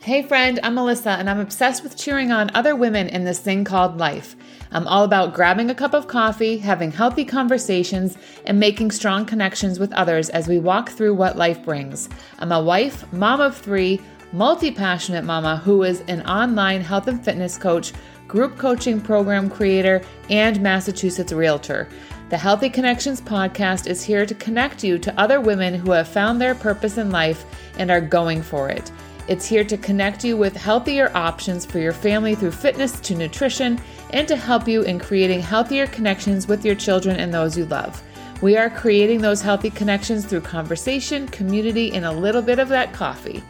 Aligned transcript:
Hey, 0.00 0.22
friend, 0.22 0.60
I'm 0.62 0.76
Melissa, 0.76 1.10
and 1.10 1.28
I'm 1.28 1.40
obsessed 1.40 1.82
with 1.82 1.96
cheering 1.96 2.30
on 2.30 2.52
other 2.54 2.76
women 2.76 3.08
in 3.08 3.24
this 3.24 3.40
thing 3.40 3.64
called 3.64 3.98
life. 3.98 4.36
I'm 4.70 4.86
all 4.86 5.02
about 5.02 5.34
grabbing 5.34 5.70
a 5.70 5.74
cup 5.74 5.92
of 5.92 6.06
coffee, 6.06 6.56
having 6.56 6.92
healthy 6.92 7.24
conversations, 7.24 8.16
and 8.46 8.60
making 8.60 8.92
strong 8.92 9.26
connections 9.26 9.80
with 9.80 9.92
others 9.92 10.30
as 10.30 10.46
we 10.46 10.60
walk 10.60 10.90
through 10.90 11.14
what 11.14 11.36
life 11.36 11.64
brings. 11.64 12.08
I'm 12.38 12.52
a 12.52 12.62
wife, 12.62 13.12
mom 13.12 13.40
of 13.40 13.56
three, 13.56 14.00
multi 14.32 14.70
passionate 14.70 15.24
mama 15.24 15.56
who 15.56 15.82
is 15.82 16.02
an 16.02 16.22
online 16.22 16.80
health 16.80 17.08
and 17.08 17.22
fitness 17.22 17.58
coach, 17.58 17.92
group 18.28 18.56
coaching 18.56 19.00
program 19.00 19.50
creator, 19.50 20.00
and 20.30 20.62
Massachusetts 20.62 21.32
realtor. 21.32 21.88
The 22.30 22.38
Healthy 22.38 22.70
Connections 22.70 23.20
podcast 23.20 23.88
is 23.88 24.04
here 24.04 24.26
to 24.26 24.34
connect 24.36 24.84
you 24.84 24.96
to 24.98 25.20
other 25.20 25.40
women 25.40 25.74
who 25.74 25.90
have 25.90 26.06
found 26.06 26.40
their 26.40 26.54
purpose 26.54 26.98
in 26.98 27.10
life 27.10 27.44
and 27.78 27.90
are 27.90 28.00
going 28.00 28.42
for 28.42 28.68
it. 28.68 28.92
It's 29.28 29.44
here 29.44 29.64
to 29.64 29.76
connect 29.76 30.24
you 30.24 30.38
with 30.38 30.56
healthier 30.56 31.12
options 31.14 31.66
for 31.66 31.78
your 31.78 31.92
family 31.92 32.34
through 32.34 32.52
fitness 32.52 32.98
to 33.00 33.14
nutrition 33.14 33.78
and 34.14 34.26
to 34.26 34.36
help 34.36 34.66
you 34.66 34.84
in 34.84 34.98
creating 34.98 35.42
healthier 35.42 35.86
connections 35.86 36.48
with 36.48 36.64
your 36.64 36.74
children 36.74 37.16
and 37.16 37.32
those 37.32 37.56
you 37.56 37.66
love. 37.66 38.02
We 38.40 38.56
are 38.56 38.70
creating 38.70 39.20
those 39.20 39.42
healthy 39.42 39.68
connections 39.68 40.24
through 40.24 40.40
conversation, 40.40 41.28
community, 41.28 41.92
and 41.92 42.06
a 42.06 42.10
little 42.10 42.40
bit 42.40 42.58
of 42.58 42.70
that 42.70 42.94
coffee. 42.94 43.42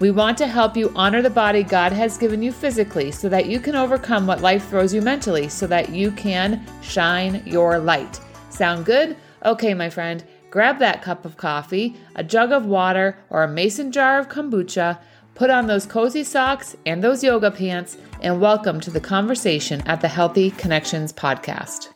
We 0.00 0.10
want 0.10 0.36
to 0.38 0.48
help 0.48 0.76
you 0.76 0.92
honor 0.96 1.22
the 1.22 1.30
body 1.30 1.62
God 1.62 1.92
has 1.92 2.18
given 2.18 2.42
you 2.42 2.50
physically 2.50 3.12
so 3.12 3.28
that 3.28 3.46
you 3.46 3.60
can 3.60 3.76
overcome 3.76 4.26
what 4.26 4.40
life 4.40 4.68
throws 4.68 4.92
you 4.92 5.00
mentally 5.00 5.48
so 5.48 5.68
that 5.68 5.90
you 5.90 6.10
can 6.10 6.66
shine 6.82 7.40
your 7.46 7.78
light. 7.78 8.18
Sound 8.48 8.84
good? 8.84 9.16
Okay, 9.44 9.74
my 9.74 9.90
friend, 9.90 10.24
grab 10.50 10.80
that 10.80 11.02
cup 11.02 11.24
of 11.24 11.36
coffee, 11.36 11.96
a 12.16 12.24
jug 12.24 12.50
of 12.50 12.66
water, 12.66 13.16
or 13.28 13.44
a 13.44 13.48
mason 13.48 13.92
jar 13.92 14.18
of 14.18 14.28
kombucha 14.28 14.98
Put 15.40 15.48
on 15.48 15.68
those 15.68 15.86
cozy 15.86 16.22
socks 16.22 16.76
and 16.84 17.02
those 17.02 17.24
yoga 17.24 17.50
pants, 17.50 17.96
and 18.20 18.42
welcome 18.42 18.78
to 18.80 18.90
the 18.90 19.00
conversation 19.00 19.80
at 19.86 20.02
the 20.02 20.08
Healthy 20.08 20.50
Connections 20.50 21.14
podcast. 21.14 21.88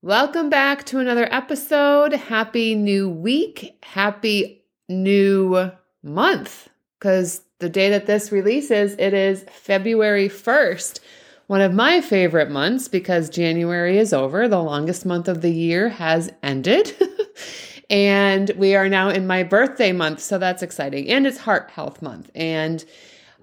Welcome 0.00 0.48
back 0.48 0.84
to 0.84 1.00
another 1.00 1.26
episode. 1.34 2.12
Happy 2.12 2.76
new 2.76 3.08
week. 3.08 3.76
Happy 3.82 4.62
new 4.88 5.72
month. 6.04 6.68
Because 7.00 7.42
the 7.58 7.68
day 7.68 7.90
that 7.90 8.06
this 8.06 8.30
releases, 8.30 8.94
it 8.96 9.12
is 9.12 9.44
February 9.50 10.28
1st 10.28 11.00
one 11.48 11.60
of 11.60 11.72
my 11.72 12.00
favorite 12.00 12.50
months 12.50 12.88
because 12.88 13.30
January 13.30 13.98
is 13.98 14.12
over. 14.12 14.48
The 14.48 14.62
longest 14.62 15.06
month 15.06 15.28
of 15.28 15.42
the 15.42 15.52
year 15.52 15.88
has 15.88 16.30
ended. 16.42 16.92
And 17.88 18.50
we 18.56 18.74
are 18.74 18.88
now 18.88 19.10
in 19.10 19.26
my 19.26 19.42
birthday 19.42 19.92
month, 19.92 20.20
so 20.20 20.38
that's 20.38 20.62
exciting. 20.62 21.08
And 21.08 21.26
it's 21.26 21.38
Heart 21.38 21.70
Health 21.70 22.02
Month. 22.02 22.30
And 22.34 22.84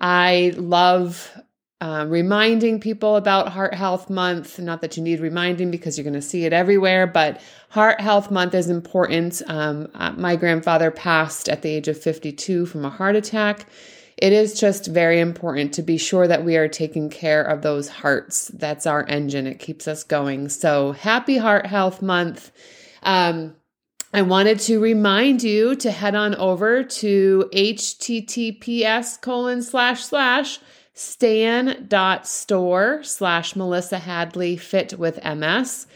I 0.01 0.53
love 0.57 1.31
uh, 1.79 2.05
reminding 2.07 2.79
people 2.79 3.17
about 3.17 3.49
Heart 3.49 3.73
Health 3.73 4.09
Month. 4.09 4.57
Not 4.59 4.81
that 4.81 4.95
you 4.95 5.03
need 5.03 5.19
reminding 5.19 5.69
because 5.69 5.97
you're 5.97 6.03
going 6.03 6.13
to 6.13 6.21
see 6.21 6.45
it 6.45 6.53
everywhere, 6.53 7.07
but 7.07 7.41
Heart 7.69 7.99
Health 7.99 8.31
Month 8.31 8.53
is 8.53 8.69
important. 8.69 9.41
Um, 9.47 9.89
uh, 9.93 10.11
my 10.13 10.35
grandfather 10.35 10.91
passed 10.91 11.49
at 11.49 11.61
the 11.61 11.69
age 11.69 11.87
of 11.87 12.01
52 12.01 12.65
from 12.65 12.85
a 12.85 12.89
heart 12.89 13.15
attack. 13.15 13.65
It 14.17 14.31
is 14.31 14.57
just 14.59 14.87
very 14.87 15.19
important 15.19 15.73
to 15.73 15.81
be 15.81 15.97
sure 15.97 16.27
that 16.27 16.45
we 16.45 16.55
are 16.55 16.69
taking 16.69 17.09
care 17.09 17.43
of 17.43 17.63
those 17.63 17.89
hearts. 17.89 18.49
That's 18.53 18.85
our 18.85 19.05
engine, 19.07 19.47
it 19.47 19.59
keeps 19.59 19.87
us 19.87 20.03
going. 20.03 20.49
So, 20.49 20.93
happy 20.93 21.37
Heart 21.37 21.65
Health 21.65 22.01
Month. 22.01 22.51
Um, 23.01 23.55
I 24.15 24.21
wanted 24.21 24.59
to 24.61 24.79
remind 24.79 25.41
you 25.41 25.75
to 25.77 25.89
head 25.89 26.13
on 26.13 26.35
over 26.35 26.83
to 26.83 27.49
https 27.51 29.19
colon 29.19 29.63
slash 29.63 30.03
slash 30.03 30.59
stan.store 30.93 33.03
slash 33.03 33.55
Melissa 33.55 33.97
Hadley 33.97 34.55
fit 34.55 34.99
with 34.99 35.19
MS. 35.23 35.87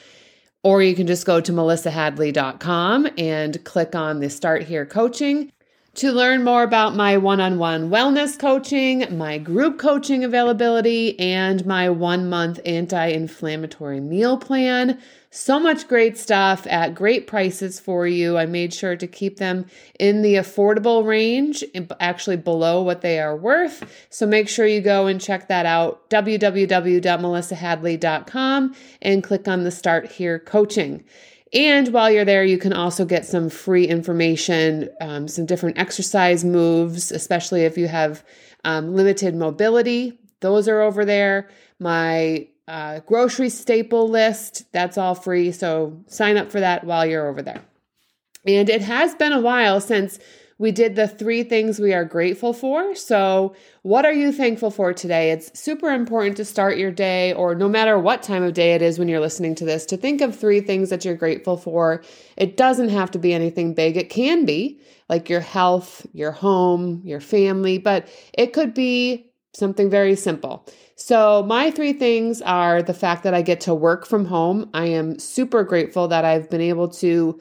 Or 0.64 0.82
you 0.82 0.96
can 0.96 1.06
just 1.06 1.28
go 1.28 1.40
to 1.40 1.52
melissahadley.com 1.52 3.08
and 3.20 3.64
click 3.64 3.94
on 3.94 4.20
the 4.20 4.32
Start 4.32 4.64
Here 4.64 4.88
coaching. 4.88 5.52
To 5.98 6.12
learn 6.12 6.44
more 6.44 6.62
about 6.62 6.96
my 6.96 7.18
one 7.18 7.42
on 7.42 7.58
one 7.58 7.90
wellness 7.90 8.38
coaching, 8.38 9.18
my 9.18 9.40
group 9.40 9.80
coaching 9.80 10.24
availability, 10.24 11.20
and 11.20 11.66
my 11.66 11.90
one 11.90 12.30
month 12.30 12.60
anti 12.68 13.08
inflammatory 13.08 14.00
meal 14.00 14.38
plan, 14.38 15.02
so 15.32 15.60
much 15.60 15.88
great 15.88 16.16
stuff 16.16 16.68
at 16.68 16.94
great 16.94 17.26
prices 17.26 17.80
for 17.80 18.06
you. 18.06 18.38
I 18.38 18.46
made 18.46 18.76
sure 18.76 18.96
to 18.96 19.08
keep 19.08 19.38
them 19.38 19.66
in 20.00 20.22
the 20.22 20.36
affordable 20.36 21.04
range, 21.04 21.64
actually 22.00 22.38
below 22.38 22.84
what 22.84 23.02
they 23.02 23.20
are 23.20 23.36
worth. 23.36 23.84
So 24.12 24.28
make 24.28 24.50
sure 24.50 24.68
you 24.68 24.82
go 24.82 25.08
and 25.08 25.20
check 25.20 25.48
that 25.48 25.66
out 25.66 26.08
www.melissahadley.com 26.12 28.76
and 29.02 29.24
click 29.24 29.48
on 29.48 29.64
the 29.64 29.72
Start 29.72 30.12
Here 30.12 30.38
coaching. 30.38 31.04
And 31.54 31.90
while 31.90 32.12
you're 32.12 32.26
there, 32.26 32.44
you 32.44 32.58
can 32.58 32.74
also 32.74 33.06
get 33.06 33.26
some 33.26 33.50
free 33.50 33.88
information, 33.88 34.90
um, 35.00 35.28
some 35.28 35.46
different 35.46 35.78
exercise 35.78 36.44
moves, 36.44 37.12
especially 37.12 37.64
if 37.64 37.78
you 37.78 37.88
have 37.88 38.24
um, 38.66 38.94
limited 38.94 39.36
mobility. 39.36 40.20
Those 40.42 40.68
are 40.68 40.82
over 40.82 41.06
there. 41.06 41.50
My 41.80 42.48
uh, 42.68 43.00
grocery 43.02 43.50
staple 43.50 44.10
list. 44.10 44.72
That's 44.74 44.98
all 44.98 45.16
free. 45.16 45.52
So 45.52 46.04
sign 46.08 46.38
up 46.38 46.52
for 46.52 46.60
that 46.60 46.84
while 46.84 47.06
you're 47.06 47.28
over 47.28 47.42
there. 47.42 47.64
And 48.46 48.70
it 48.70 48.82
has 48.82 49.16
been 49.16 49.34
a 49.34 49.42
while 49.42 49.80
since 49.80 50.20
we 50.60 50.72
did 50.72 50.96
the 50.96 51.08
three 51.08 51.44
things 51.44 51.80
we 51.80 51.94
are 51.94 52.06
grateful 52.06 52.54
for. 52.54 52.96
So, 52.96 53.56
what 53.84 54.06
are 54.06 54.14
you 54.14 54.32
thankful 54.32 54.72
for 54.72 54.94
today? 54.94 55.32
It's 55.32 55.58
super 55.58 55.90
important 55.90 56.38
to 56.38 56.46
start 56.46 56.78
your 56.78 56.92
day, 56.92 57.34
or 57.34 57.56
no 57.56 57.70
matter 57.70 58.00
what 58.00 58.24
time 58.24 58.44
of 58.44 58.54
day 58.54 58.74
it 58.74 58.82
is 58.82 58.98
when 58.98 59.08
you're 59.08 59.20
listening 59.20 59.56
to 59.56 59.66
this, 59.66 59.86
to 59.88 59.98
think 59.98 60.22
of 60.22 60.36
three 60.36 60.62
things 60.62 60.90
that 60.90 61.06
you're 61.06 61.16
grateful 61.16 61.58
for. 61.58 62.04
It 62.36 62.58
doesn't 62.58 62.90
have 62.90 63.12
to 63.12 63.20
be 63.20 63.34
anything 63.34 63.74
big, 63.74 63.98
it 63.98 64.10
can 64.10 64.46
be 64.46 64.80
like 65.10 65.30
your 65.30 65.42
health, 65.42 66.06
your 66.14 66.32
home, 66.32 67.02
your 67.06 67.22
family, 67.22 67.78
but 67.78 68.08
it 68.34 68.54
could 68.54 68.74
be 68.74 69.32
something 69.54 69.90
very 69.90 70.16
simple. 70.16 70.66
So, 70.96 71.44
my 71.44 71.72
three 71.72 71.94
things 71.94 72.42
are 72.42 72.82
the 72.82 72.94
fact 72.94 73.24
that 73.24 73.34
I 73.34 73.42
get 73.42 73.62
to 73.62 73.76
work 73.76 74.06
from 74.06 74.26
home. 74.26 74.70
I 74.74 74.88
am 74.88 75.20
super 75.20 75.64
grateful 75.64 76.08
that 76.08 76.26
I've 76.26 76.50
been 76.50 76.62
able 76.62 76.90
to, 76.90 77.40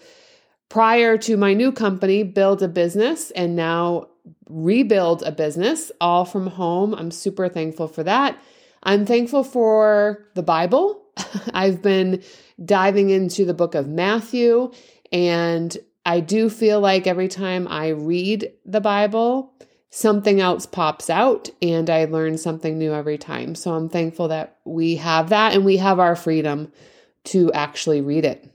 prior 0.69 1.17
to 1.19 1.37
my 1.37 1.55
new 1.55 1.73
company, 1.73 2.23
build 2.23 2.63
a 2.63 2.69
business 2.69 3.31
and 3.33 3.57
now 3.57 4.09
rebuild 4.49 5.23
a 5.23 5.33
business 5.33 5.93
all 6.01 6.25
from 6.25 6.47
home. 6.47 6.95
I'm 6.95 7.11
super 7.11 7.49
thankful 7.49 7.89
for 7.89 8.03
that. 8.05 8.39
I'm 8.83 9.07
thankful 9.07 9.45
for 9.45 10.29
the 10.35 10.43
Bible. 10.43 11.03
I've 11.55 11.83
been 11.83 12.23
diving 12.65 13.11
into 13.11 13.45
the 13.45 13.55
book 13.55 13.75
of 13.75 13.89
Matthew, 13.89 14.73
and 15.13 15.77
I 16.05 16.21
do 16.21 16.49
feel 16.49 16.81
like 16.81 17.07
every 17.07 17.29
time 17.29 17.67
I 17.69 17.89
read 17.89 18.53
the 18.65 18.81
Bible, 18.81 19.53
something 19.91 20.41
else 20.41 20.67
pops 20.67 21.11
out 21.11 21.49
and 21.63 21.89
I 21.89 22.05
learn 22.05 22.39
something 22.39 22.79
new 22.79 22.93
every 22.93 23.19
time. 23.19 23.55
So 23.55 23.75
I'm 23.75 23.89
thankful 23.89 24.29
that 24.29 24.59
we 24.65 24.97
have 24.97 25.31
that 25.31 25.55
and 25.55 25.65
we 25.65 25.79
have 25.79 25.99
our 25.99 26.15
freedom 26.15 26.71
to 27.25 27.53
actually 27.53 28.01
read 28.01 28.25
it 28.25 28.53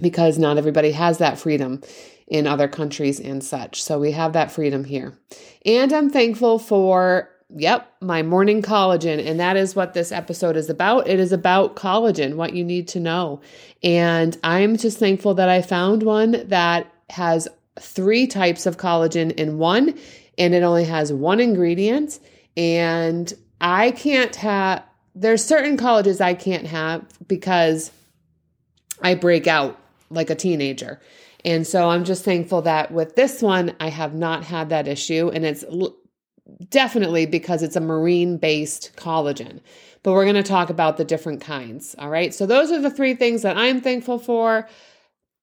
because 0.00 0.38
not 0.38 0.58
everybody 0.58 0.92
has 0.92 1.18
that 1.18 1.38
freedom 1.38 1.82
in 2.26 2.46
other 2.46 2.68
countries 2.68 3.18
and 3.18 3.42
such. 3.42 3.82
So 3.82 3.98
we 3.98 4.12
have 4.12 4.34
that 4.34 4.52
freedom 4.52 4.84
here. 4.84 5.18
And 5.64 5.92
I'm 5.92 6.10
thankful 6.10 6.58
for 6.58 7.30
Yep, 7.56 7.90
my 8.02 8.22
morning 8.22 8.60
collagen. 8.60 9.26
And 9.26 9.40
that 9.40 9.56
is 9.56 9.74
what 9.74 9.94
this 9.94 10.12
episode 10.12 10.54
is 10.54 10.68
about. 10.68 11.08
It 11.08 11.18
is 11.18 11.32
about 11.32 11.76
collagen, 11.76 12.34
what 12.34 12.52
you 12.52 12.62
need 12.62 12.88
to 12.88 13.00
know. 13.00 13.40
And 13.82 14.36
I'm 14.44 14.76
just 14.76 14.98
thankful 14.98 15.32
that 15.34 15.48
I 15.48 15.62
found 15.62 16.02
one 16.02 16.46
that 16.48 16.92
has 17.08 17.48
three 17.80 18.26
types 18.26 18.66
of 18.66 18.76
collagen 18.76 19.32
in 19.32 19.56
one 19.56 19.98
and 20.36 20.54
it 20.54 20.62
only 20.62 20.84
has 20.84 21.10
one 21.10 21.40
ingredient. 21.40 22.20
And 22.54 23.32
I 23.62 23.92
can't 23.92 24.36
have, 24.36 24.84
there's 25.14 25.42
certain 25.42 25.78
collagens 25.78 26.20
I 26.20 26.34
can't 26.34 26.66
have 26.66 27.02
because 27.26 27.90
I 29.02 29.14
break 29.14 29.46
out 29.46 29.78
like 30.10 30.30
a 30.30 30.34
teenager. 30.34 31.00
And 31.44 31.66
so 31.66 31.88
I'm 31.90 32.04
just 32.04 32.24
thankful 32.24 32.62
that 32.62 32.90
with 32.90 33.14
this 33.14 33.42
one, 33.42 33.74
I 33.80 33.88
have 33.88 34.14
not 34.14 34.44
had 34.44 34.70
that 34.70 34.88
issue. 34.88 35.30
And 35.32 35.44
it's 35.44 35.64
l- 35.64 35.96
definitely 36.68 37.26
because 37.26 37.62
it's 37.62 37.76
a 37.76 37.80
marine 37.80 38.38
based 38.38 38.92
collagen. 38.96 39.60
But 40.02 40.12
we're 40.12 40.24
going 40.24 40.36
to 40.36 40.42
talk 40.42 40.70
about 40.70 40.96
the 40.96 41.04
different 41.04 41.40
kinds. 41.40 41.94
All 41.98 42.08
right. 42.08 42.34
So 42.34 42.46
those 42.46 42.72
are 42.72 42.80
the 42.80 42.90
three 42.90 43.14
things 43.14 43.42
that 43.42 43.56
I'm 43.56 43.80
thankful 43.80 44.18
for. 44.18 44.68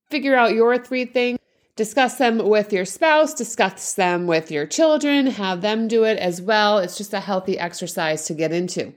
Figure 0.10 0.36
out 0.36 0.54
your 0.54 0.78
three 0.78 1.06
things. 1.06 1.40
Discuss 1.75 2.18
them 2.18 2.38
with 2.38 2.72
your 2.72 2.86
spouse, 2.86 3.34
discuss 3.34 3.96
them 3.96 4.28
with 4.28 4.50
your 4.50 4.66
children, 4.66 5.28
have 5.28 5.60
them 5.60 5.90
do 5.90 6.06
it 6.06 6.18
as 6.18 6.42
well. 6.42 6.78
It's 6.78 6.98
just 6.98 7.13
a 7.13 7.19
healthy 7.19 7.60
exercise 7.60 8.28
to 8.28 8.34
get 8.34 8.54
into. 8.54 8.94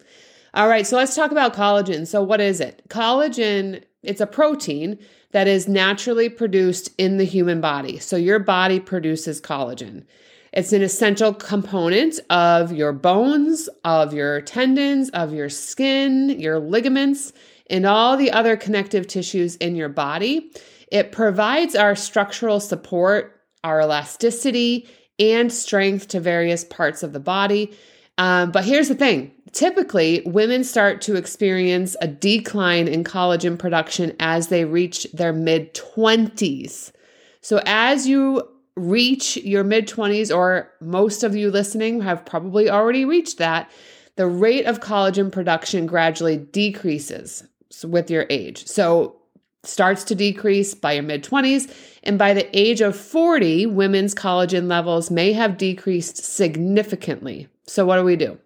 All 0.54 0.69
right, 0.69 0.87
so 0.87 0.96
let's 0.96 1.16
talk 1.16 1.32
about 1.32 1.54
collagen. 1.54 2.06
So, 2.06 2.22
what 2.22 2.40
is 2.40 2.61
it? 2.61 2.82
Collagen 2.88 3.82
It's 4.03 4.21
a 4.21 4.27
protein 4.27 4.99
that 5.33 5.49
is 5.49 5.69
naturally 5.69 6.29
produced 6.29 6.91
in 6.99 7.17
the 7.17 7.25
human 7.25 7.61
body. 7.61 7.99
So 7.99 8.17
your 8.17 8.39
body 8.39 8.81
produces 8.81 9.41
collagen. 9.41 10.05
It's 10.53 10.73
an 10.73 10.83
essential 10.83 11.35
component 11.35 12.19
of 12.31 12.73
your 12.73 12.93
bones, 12.93 13.69
of 13.85 14.15
your 14.15 14.41
tendons, 14.41 15.11
of 15.11 15.33
your 15.33 15.49
skin, 15.49 16.31
your 16.41 16.59
ligaments, 16.59 17.33
and 17.69 17.85
all 17.85 18.17
the 18.17 18.31
other 18.31 18.56
connective 18.56 19.06
tissues 19.06 19.56
in 19.56 19.77
your 19.77 19.91
body. 19.91 20.50
It 20.91 21.12
provides 21.12 21.75
our 21.75 21.95
structural 21.95 22.61
support, 22.61 23.43
our 23.62 23.83
elasticity, 23.83 24.89
and 25.19 25.53
strength 25.53 26.09
to 26.09 26.21
various 26.21 26.65
parts 26.65 27.03
of 27.03 27.12
the 27.12 27.21
body. 27.21 27.73
Um, 28.17 28.50
but 28.50 28.65
here's 28.65 28.89
the 28.89 28.95
thing 28.95 29.33
typically, 29.53 30.23
women 30.25 30.65
start 30.65 31.00
to 31.03 31.17
experience 31.17 31.97
a 32.00 32.09
decline 32.09 32.89
in 32.89 33.05
collagen 33.05 33.59
production 33.59 34.15
as 34.21 34.49
they 34.49 34.65
reach 34.65 35.06
their 35.12 35.33
mid 35.33 35.75
20s. 35.75 36.93
So, 37.41 37.61
as 37.67 38.06
you 38.06 38.49
reach 38.77 39.37
your 39.39 39.65
mid 39.65 39.89
20s, 39.89 40.35
or 40.35 40.73
most 40.81 41.23
of 41.23 41.35
you 41.35 41.50
listening 41.50 42.00
have 42.00 42.25
probably 42.25 42.71
already 42.71 43.05
reached 43.05 43.39
that, 43.39 43.71
the 44.17 44.27
rate 44.27 44.67
of 44.67 44.81
collagen 44.81 45.31
production 45.31 45.87
gradually 45.87 46.37
decreases 46.37 47.47
with 47.85 48.11
your 48.11 48.27
age. 48.31 48.67
So, 48.67 49.17
starts 49.65 50.05
to 50.05 50.15
decrease 50.15 50.75
by 50.75 50.93
your 50.93 51.03
mid 51.03 51.23
20s. 51.25 51.73
And 52.05 52.19
by 52.19 52.33
the 52.33 52.49
age 52.59 52.81
of 52.81 52.97
40, 52.97 53.67
women's 53.67 54.15
collagen 54.15 54.69
levels 54.69 55.11
may 55.11 55.33
have 55.33 55.59
decreased 55.59 56.17
significantly. 56.17 57.49
So, 57.67 57.85
what 57.85 57.97
do 57.97 58.05
we 58.05 58.17
do? 58.17 58.39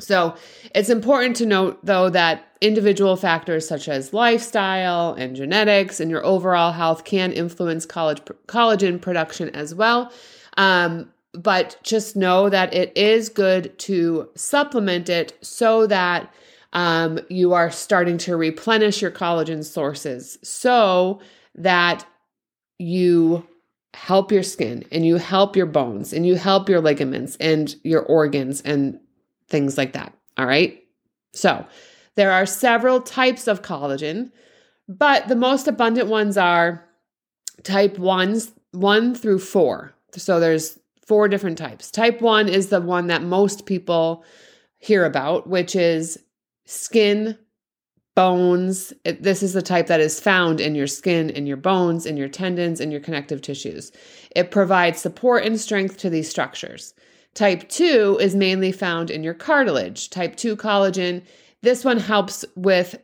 So, 0.00 0.34
it's 0.74 0.90
important 0.90 1.36
to 1.36 1.46
note, 1.46 1.78
though, 1.84 2.10
that 2.10 2.48
individual 2.60 3.14
factors 3.16 3.68
such 3.68 3.88
as 3.88 4.12
lifestyle 4.12 5.14
and 5.14 5.36
genetics 5.36 6.00
and 6.00 6.10
your 6.10 6.24
overall 6.24 6.72
health 6.72 7.04
can 7.04 7.32
influence 7.32 7.86
college, 7.86 8.20
collagen 8.48 9.00
production 9.00 9.50
as 9.50 9.74
well. 9.74 10.12
Um, 10.56 11.12
but 11.32 11.78
just 11.82 12.16
know 12.16 12.48
that 12.48 12.72
it 12.74 12.96
is 12.96 13.28
good 13.28 13.76
to 13.80 14.30
supplement 14.34 15.08
it 15.08 15.36
so 15.42 15.86
that 15.86 16.32
um, 16.72 17.20
you 17.28 17.52
are 17.52 17.70
starting 17.70 18.18
to 18.18 18.36
replenish 18.36 19.02
your 19.02 19.10
collagen 19.10 19.64
sources 19.64 20.38
so 20.42 21.20
that 21.54 22.04
you 22.78 23.46
help 23.94 24.32
your 24.32 24.42
skin 24.42 24.84
and 24.90 25.06
you 25.06 25.16
help 25.16 25.54
your 25.54 25.66
bones 25.66 26.12
and 26.12 26.26
you 26.26 26.34
help 26.34 26.68
your 26.68 26.80
ligaments 26.80 27.36
and 27.38 27.76
your 27.84 28.02
organs 28.02 28.60
and 28.62 28.98
things 29.48 29.76
like 29.78 29.92
that. 29.92 30.14
All 30.36 30.46
right. 30.46 30.82
So 31.32 31.66
there 32.16 32.32
are 32.32 32.46
several 32.46 33.00
types 33.00 33.46
of 33.46 33.62
collagen, 33.62 34.30
but 34.88 35.28
the 35.28 35.36
most 35.36 35.66
abundant 35.68 36.08
ones 36.08 36.36
are 36.36 36.84
type 37.62 37.98
ones, 37.98 38.52
one 38.72 39.14
through 39.14 39.38
four. 39.40 39.92
So 40.12 40.38
there's 40.38 40.78
four 41.06 41.28
different 41.28 41.58
types. 41.58 41.90
Type 41.90 42.20
one 42.20 42.48
is 42.48 42.68
the 42.68 42.80
one 42.80 43.08
that 43.08 43.22
most 43.22 43.66
people 43.66 44.24
hear 44.78 45.04
about, 45.04 45.48
which 45.48 45.74
is 45.76 46.18
skin, 46.66 47.38
bones. 48.14 48.92
It, 49.04 49.22
this 49.22 49.42
is 49.42 49.52
the 49.52 49.62
type 49.62 49.88
that 49.88 50.00
is 50.00 50.20
found 50.20 50.60
in 50.60 50.74
your 50.74 50.86
skin, 50.86 51.30
in 51.30 51.46
your 51.46 51.56
bones, 51.56 52.06
in 52.06 52.16
your 52.16 52.28
tendons, 52.28 52.80
in 52.80 52.90
your 52.90 53.00
connective 53.00 53.42
tissues. 53.42 53.92
It 54.36 54.50
provides 54.50 55.00
support 55.00 55.44
and 55.44 55.58
strength 55.58 55.98
to 55.98 56.10
these 56.10 56.28
structures. 56.28 56.94
Type 57.34 57.68
2 57.68 58.18
is 58.20 58.34
mainly 58.34 58.70
found 58.70 59.10
in 59.10 59.24
your 59.24 59.34
cartilage. 59.34 60.10
Type 60.10 60.36
2 60.36 60.56
collagen, 60.56 61.22
this 61.62 61.84
one 61.84 61.98
helps 61.98 62.44
with 62.54 62.96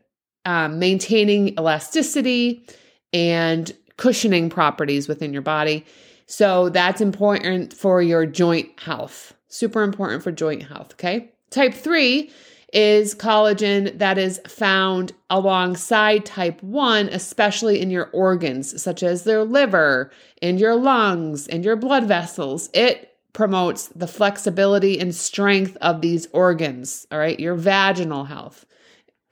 um, 0.44 0.78
maintaining 0.78 1.48
elasticity 1.58 2.64
and 3.12 3.72
cushioning 3.96 4.48
properties 4.48 5.08
within 5.08 5.32
your 5.32 5.42
body. 5.42 5.84
So 6.26 6.68
that's 6.68 7.00
important 7.00 7.74
for 7.74 8.00
your 8.00 8.24
joint 8.24 8.78
health. 8.78 9.34
Super 9.48 9.82
important 9.82 10.22
for 10.22 10.30
joint 10.30 10.62
health, 10.62 10.92
okay? 10.92 11.32
Type 11.50 11.74
3 11.74 12.30
is 12.72 13.16
collagen 13.16 13.98
that 13.98 14.16
is 14.16 14.40
found 14.46 15.12
alongside 15.28 16.24
type 16.24 16.62
1, 16.62 17.08
especially 17.08 17.80
in 17.80 17.90
your 17.90 18.10
organs, 18.12 18.80
such 18.80 19.02
as 19.02 19.24
their 19.24 19.42
liver, 19.42 20.12
and 20.40 20.60
your 20.60 20.76
lungs, 20.76 21.48
and 21.48 21.64
your 21.64 21.74
blood 21.74 22.04
vessels. 22.04 22.70
It 22.72 23.09
promotes 23.32 23.88
the 23.88 24.06
flexibility 24.06 24.98
and 24.98 25.14
strength 25.14 25.76
of 25.80 26.00
these 26.00 26.26
organs, 26.32 27.06
all 27.12 27.18
right? 27.18 27.38
Your 27.38 27.54
vaginal 27.54 28.24
health, 28.24 28.66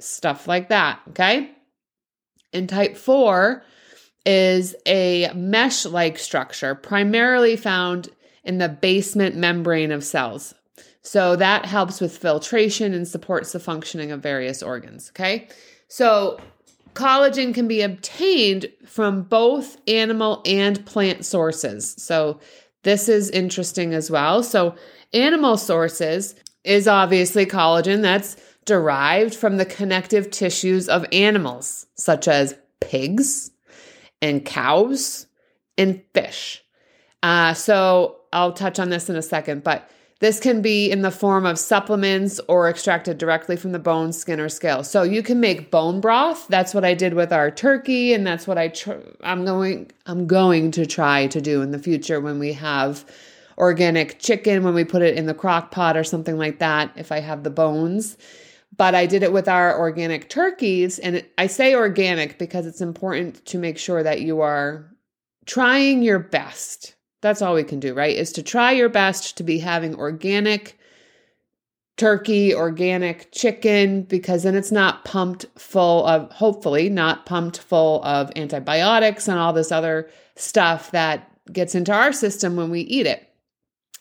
stuff 0.01 0.47
like 0.47 0.69
that, 0.69 1.01
okay? 1.11 1.51
And 2.53 2.69
type 2.69 2.97
4 2.97 3.63
is 4.25 4.77
a 4.87 5.31
mesh 5.35 5.85
like 5.85 6.19
structure, 6.19 6.75
primarily 6.75 7.57
found 7.57 8.09
in 8.45 8.59
the 8.59 8.69
basement 8.69 9.37
membrane 9.37 9.93
of 9.93 10.05
cells. 10.05 10.55
So 11.03 11.37
that 11.37 11.65
helps 11.65 12.01
with 12.01 12.17
filtration 12.17 12.93
and 12.93 13.09
supports 13.09 13.53
the 13.53 13.61
functioning 13.61 14.13
of 14.13 14.21
various 14.21 14.63
organs. 14.63 15.11
Okay. 15.11 15.49
So 15.89 16.39
collagen 16.93 17.55
can 17.55 17.69
be 17.69 17.81
obtained 17.81 18.67
from 18.85 19.23
both 19.23 19.79
animal 19.89 20.43
and 20.45 20.85
plant 20.85 21.25
sources. 21.25 21.95
So 21.99 22.41
this 22.83 23.09
is 23.09 23.31
interesting 23.31 23.95
as 23.95 24.11
well. 24.11 24.43
So, 24.43 24.75
animal 25.13 25.57
sources 25.57 26.35
is 26.65 26.87
obviously 26.87 27.47
collagen 27.47 28.03
that's 28.03 28.37
derived 28.65 29.35
from 29.35 29.57
the 29.57 29.65
connective 29.65 30.31
tissues 30.31 30.89
of 30.89 31.07
animals, 31.13 31.87
such 31.95 32.29
as 32.29 32.57
pigs 32.81 33.51
and 34.21 34.45
cows 34.45 35.27
and 35.77 36.03
fish. 36.15 36.63
Uh, 37.23 37.55
so, 37.55 38.17
I'll 38.33 38.53
touch 38.53 38.79
on 38.79 38.91
this 38.91 39.09
in 39.09 39.17
a 39.17 39.23
second, 39.23 39.65
but 39.65 39.91
this 40.21 40.41
can 40.41 40.63
be 40.63 40.91
in 40.91 41.03
the 41.03 41.13
form 41.13 41.47
of 41.47 41.59
supplements 41.59 42.41
or 42.49 42.69
extracted 42.69 43.19
directly 43.19 43.57
from 43.57 43.71
the 43.71 43.79
bone, 43.79 44.13
skin, 44.13 44.41
or 44.41 44.49
scale. 44.49 44.83
So 44.83 45.05
you 45.05 45.23
can 45.23 45.39
make 45.39 45.71
bone 45.71 46.01
broth. 46.01 46.49
That's 46.49 46.75
what 46.75 46.85
I 46.85 46.95
did 46.95 47.15
with 47.15 47.33
our 47.33 47.51
turkey, 47.51 48.13
and 48.13 48.27
that's 48.27 48.47
what 48.47 48.59
I 48.59 48.69
tr- 48.69 48.95
I'm 49.23 49.45
going 49.45 49.93
I'm 50.07 50.27
going 50.27 50.73
to 50.73 50.87
try 50.87 51.29
to 51.29 51.41
do 51.41 51.63
in 51.63 51.71
the 51.71 51.79
future 51.79 52.21
when 52.21 52.39
we 52.41 52.53
have 52.55 53.05
organic 53.59 54.19
chicken, 54.19 54.65
when 54.65 54.75
we 54.75 54.85
put 54.85 55.03
it 55.03 55.17
in 55.17 55.27
the 55.27 55.35
crock 55.35 55.71
pot 55.71 55.97
or 55.97 56.05
something 56.05 56.37
like 56.37 56.59
that. 56.59 56.91
If 56.97 57.13
I 57.13 57.21
have 57.21 57.45
the 57.45 57.51
bones. 57.51 58.17
But 58.77 58.95
I 58.95 59.07
did 59.07 59.23
it 59.23 59.33
with 59.33 59.49
our 59.49 59.79
organic 59.79 60.29
turkeys, 60.29 60.99
and 60.99 61.25
I 61.39 61.47
say 61.47 61.75
organic 61.75 62.39
because 62.39 62.67
it's 62.67 62.81
important 62.81 63.45
to 63.47 63.59
make 63.59 63.79
sure 63.79 64.03
that 64.03 64.21
you 64.21 64.41
are 64.41 64.95
trying 65.47 66.03
your 66.03 66.19
best 66.19 66.95
that's 67.21 67.43
all 67.43 67.55
we 67.55 67.65
can 67.65 67.81
do, 67.81 67.95
right? 67.95 68.17
Is 68.17 68.33
to 68.33 68.43
try 68.43 68.73
your 68.73 68.89
best 68.89 69.37
to 69.37 69.43
be 69.43 69.59
having 69.59 69.95
organic 69.95 70.79
turkey, 71.97 72.55
organic 72.55 73.31
chicken, 73.33 74.03
because 74.03 74.45
then 74.45 74.55
it's 74.55 74.73
not 74.73 75.05
pumped 75.05 75.47
full 75.57 76.07
of, 76.07 76.31
hopefully, 76.33 76.89
not 76.89 77.27
pumped 77.27 77.59
full 77.59 78.03
of 78.05 78.31
antibiotics 78.37 79.29
and 79.29 79.39
all 79.39 79.53
this 79.53 79.73
other 79.73 80.09
stuff 80.37 80.93
that 80.93 81.31
gets 81.53 81.75
into 81.75 81.93
our 81.93 82.13
system 82.13 82.57
when 82.57 82.71
we 82.71 82.81
eat 82.83 83.07
it. 83.07 83.29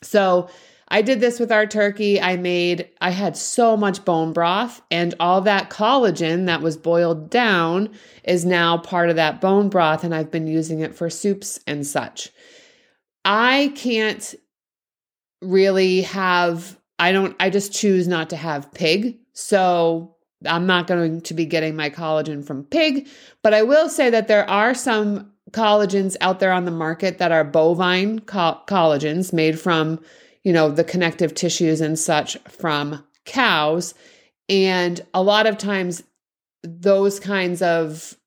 So, 0.04 0.50
I 0.90 1.02
did 1.02 1.20
this 1.20 1.38
with 1.38 1.52
our 1.52 1.66
turkey. 1.66 2.22
I 2.22 2.38
made, 2.38 2.88
I 3.02 3.10
had 3.10 3.36
so 3.36 3.76
much 3.76 4.06
bone 4.06 4.32
broth, 4.32 4.82
and 4.90 5.14
all 5.20 5.42
that 5.42 5.70
collagen 5.70 6.46
that 6.46 6.62
was 6.62 6.78
boiled 6.78 7.30
down 7.30 7.90
is 8.24 8.46
now 8.46 8.78
part 8.78 9.10
of 9.10 9.18
that 9.18 9.42
bone 9.42 9.68
broth, 9.68 10.06
and 10.06 10.16
I've 10.16 10.32
been 10.32 10.48
using 10.48 10.80
it 10.80 10.96
for 10.96 11.10
soups 11.10 11.60
and 11.68 11.86
such. 11.86 12.32
I 13.28 13.74
can't 13.76 14.34
really 15.42 16.02
have, 16.04 16.80
I 16.98 17.12
don't, 17.12 17.36
I 17.42 17.50
just 17.50 17.74
choose 17.74 18.08
not 18.08 18.30
to 18.30 18.38
have 18.38 18.74
pig. 18.74 19.18
So 19.34 20.16
I'm 20.46 20.66
not 20.66 20.88
going 20.88 21.22
to 21.22 21.34
be 21.34 21.46
getting 21.46 21.76
my 21.76 21.90
collagen 21.90 22.44
from 22.46 22.64
pig, 22.64 23.08
but 23.44 23.54
I 23.54 23.64
will 23.64 23.90
say 23.90 24.10
that 24.10 24.30
there 24.30 24.50
are 24.50 24.74
some 24.74 25.34
collagens 25.52 26.16
out 26.22 26.40
there 26.40 26.54
on 26.54 26.64
the 26.64 26.72
market 26.72 27.18
that 27.18 27.34
are 27.34 27.44
bovine 27.44 28.20
co- 28.20 28.62
collagens 28.66 29.34
made 29.34 29.60
from, 29.60 30.00
you 30.44 30.54
know, 30.54 30.70
the 30.70 30.84
connective 30.86 31.36
tissues 31.36 31.82
and 31.82 32.00
such 32.00 32.38
from 32.48 33.06
cows. 33.26 33.94
And 34.48 35.02
a 35.14 35.22
lot 35.22 35.48
of 35.48 35.58
times, 35.58 36.02
those 36.64 37.20
kinds 37.20 37.62
of 37.62 38.18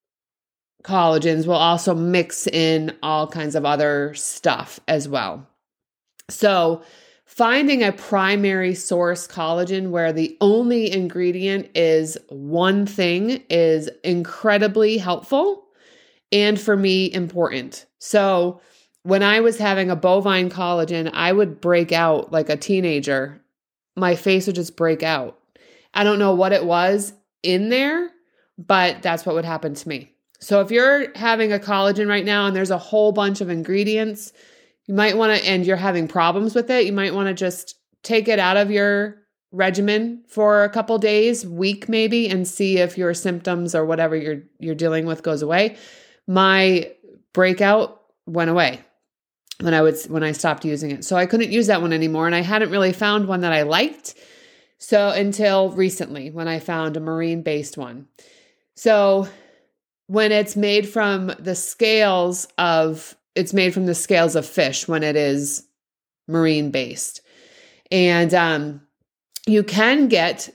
collagens 0.83 1.47
will 1.47 1.55
also 1.55 1.95
mix 1.95 2.47
in 2.47 2.97
all 3.03 3.27
kinds 3.27 3.55
of 3.55 3.65
other 3.65 4.15
stuff 4.15 4.81
as 4.89 5.09
well. 5.09 5.47
So, 6.29 6.83
finding 7.27 7.83
a 7.83 7.93
primary 7.93 8.75
source 8.75 9.27
collagen 9.27 9.91
where 9.91 10.13
the 10.13 10.37
only 10.41 10.91
ingredient 10.91 11.71
is 11.75 12.19
one 12.29 12.87
thing 12.87 13.43
is 13.49 13.89
incredibly 14.05 14.99
helpful 14.99 15.65
and 16.33 16.61
for 16.61 16.77
me 16.77 17.13
important. 17.13 17.87
So, 17.99 18.61
when 19.03 19.23
I 19.23 19.41
was 19.41 19.59
having 19.59 19.91
a 19.91 19.97
bovine 19.97 20.51
collagen, 20.51 21.11
I 21.13 21.33
would 21.33 21.61
break 21.61 21.91
out 21.91 22.33
like 22.33 22.51
a 22.51 22.57
teenager. 22.57 23.41
My 23.97 24.15
face 24.15 24.47
would 24.47 24.57
just 24.57 24.77
break 24.77 25.03
out. 25.03 25.39
I 25.95 26.05
don't 26.05 26.19
know 26.19 26.35
what 26.35 26.53
it 26.53 26.65
was 26.65 27.13
in 27.43 27.71
there, 27.71 28.11
but 28.59 29.03
that's 29.03 29.25
what 29.25 29.35
would 29.35 29.45
happen 29.45 29.75
to 29.75 29.89
me. 29.89 30.13
So 30.41 30.61
if 30.61 30.71
you're 30.71 31.17
having 31.17 31.53
a 31.53 31.59
collagen 31.59 32.09
right 32.09 32.25
now 32.25 32.47
and 32.47 32.57
there's 32.57 32.71
a 32.71 32.79
whole 32.79 33.13
bunch 33.13 33.41
of 33.41 33.51
ingredients, 33.51 34.33
you 34.87 34.95
might 34.95 35.17
want 35.17 35.39
to, 35.39 35.47
and 35.47 35.65
you're 35.67 35.77
having 35.77 36.09
problems 36.09 36.55
with 36.55 36.71
it, 36.71 36.87
you 36.87 36.93
might 36.93 37.15
want 37.15 37.29
to 37.29 37.35
just 37.35 37.77
take 38.03 38.29
it 38.29 38.39
out 38.39 38.57
of 38.57 38.71
your 38.71 39.21
regimen 39.53 40.23
for 40.29 40.65
a 40.65 40.71
couple 40.71 40.97
days, 40.99 41.47
week 41.47 41.89
maybe, 41.89 42.29
and 42.29 42.47
see 42.47 42.79
if 42.79 42.97
your 42.97 43.15
symptoms 43.15 43.75
or 43.75 43.85
whatever 43.85 44.17
you're 44.17 44.43
you're 44.59 44.75
dealing 44.75 45.07
with 45.07 45.23
goes 45.23 45.43
away. 45.43 45.77
My 46.27 46.91
breakout 47.33 48.01
went 48.27 48.51
away 48.51 48.81
when 49.61 49.75
I 49.75 49.83
would 49.83 49.99
when 50.09 50.23
I 50.23 50.33
stopped 50.33 50.65
using 50.65 50.91
it. 50.91 51.05
So 51.05 51.17
I 51.17 51.27
couldn't 51.27 51.53
use 51.53 51.67
that 51.67 51.83
one 51.83 51.93
anymore 51.93 52.27
and 52.27 52.35
I 52.35 52.41
hadn't 52.41 52.71
really 52.71 52.93
found 52.93 53.29
one 53.29 53.41
that 53.41 53.53
I 53.53 53.63
liked. 53.63 54.15
So 54.79 55.11
until 55.11 55.71
recently 55.71 56.31
when 56.31 56.49
I 56.49 56.59
found 56.59 56.97
a 56.97 57.01
marine 57.01 57.43
based 57.43 57.77
one. 57.77 58.07
So 58.77 59.29
when 60.11 60.33
it's 60.33 60.57
made 60.57 60.89
from 60.89 61.33
the 61.39 61.55
scales 61.55 62.49
of 62.59 63.17
it's 63.37 63.55
made 63.55 63.73
from 63.73 63.87
the 63.87 63.95
scales 63.95 64.35
of 64.35 64.45
fish 64.45 64.89
when 64.89 65.05
it 65.05 65.15
is 65.15 65.65
marine 66.27 66.73
based. 66.73 67.21
And 67.93 68.35
um 68.35 68.81
you 69.47 69.63
can 69.63 70.09
get 70.09 70.51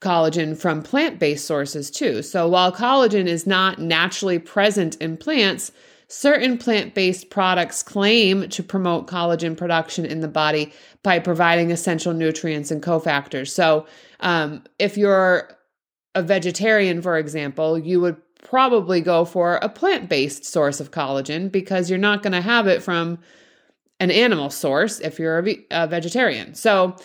collagen 0.00 0.56
from 0.56 0.80
plant 0.80 1.18
based 1.18 1.44
sources 1.44 1.90
too. 1.90 2.22
So 2.22 2.48
while 2.48 2.70
collagen 2.70 3.26
is 3.26 3.48
not 3.48 3.80
naturally 3.80 4.38
present 4.38 4.94
in 4.98 5.16
plants, 5.16 5.72
certain 6.06 6.56
plant 6.56 6.94
based 6.94 7.30
products 7.30 7.82
claim 7.82 8.48
to 8.50 8.62
promote 8.62 9.08
collagen 9.08 9.56
production 9.56 10.06
in 10.06 10.20
the 10.20 10.28
body 10.28 10.72
by 11.02 11.18
providing 11.18 11.72
essential 11.72 12.14
nutrients 12.14 12.70
and 12.70 12.80
cofactors. 12.80 13.48
So 13.48 13.86
um, 14.20 14.62
if 14.78 14.96
you're 14.96 15.50
a 16.14 16.22
vegetarian, 16.22 17.02
for 17.02 17.18
example, 17.18 17.76
you 17.76 18.00
would 18.00 18.16
probably 18.42 19.00
go 19.00 19.24
for 19.24 19.56
a 19.56 19.68
plant 19.68 20.08
based 20.08 20.44
source 20.44 20.80
of 20.80 20.90
collagen 20.90 21.50
because 21.50 21.88
you're 21.88 21.98
not 21.98 22.22
going 22.22 22.32
to 22.32 22.40
have 22.40 22.66
it 22.66 22.82
from 22.82 23.18
an 23.98 24.10
animal 24.10 24.50
source 24.50 24.98
if 25.00 25.18
you're 25.18 25.38
a, 25.38 25.56
a 25.70 25.86
vegetarian. 25.86 26.54
So 26.54 26.96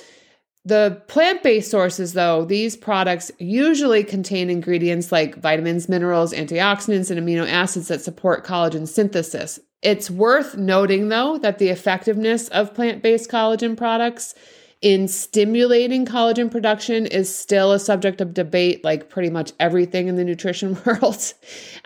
the 0.65 1.01
plant 1.07 1.43
based 1.43 1.69
sources, 1.69 2.13
though, 2.13 2.43
these 2.43 2.75
products 2.75 3.31
usually 3.37 4.03
contain 4.03 4.49
ingredients 4.49 5.11
like 5.11 5.35
vitamins, 5.35 5.87
minerals, 5.87 6.33
antioxidants, 6.33 7.11
and 7.11 7.19
amino 7.19 7.47
acids 7.47 7.89
that 7.89 8.01
support 8.01 8.43
collagen 8.43 8.87
synthesis. 8.87 9.59
It's 9.83 10.09
worth 10.09 10.57
noting, 10.57 11.09
though, 11.09 11.37
that 11.37 11.59
the 11.59 11.69
effectiveness 11.69 12.47
of 12.47 12.73
plant 12.73 13.03
based 13.03 13.29
collagen 13.29 13.77
products 13.77 14.33
in 14.85 15.07
stimulating 15.07 16.05
collagen 16.05 16.51
production 16.51 17.07
is 17.07 17.35
still 17.35 17.71
a 17.71 17.79
subject 17.79 18.21
of 18.21 18.35
debate, 18.35 18.83
like 18.83 19.09
pretty 19.09 19.31
much 19.31 19.51
everything 19.59 20.07
in 20.07 20.15
the 20.15 20.23
nutrition 20.23 20.77
world. 20.85 21.33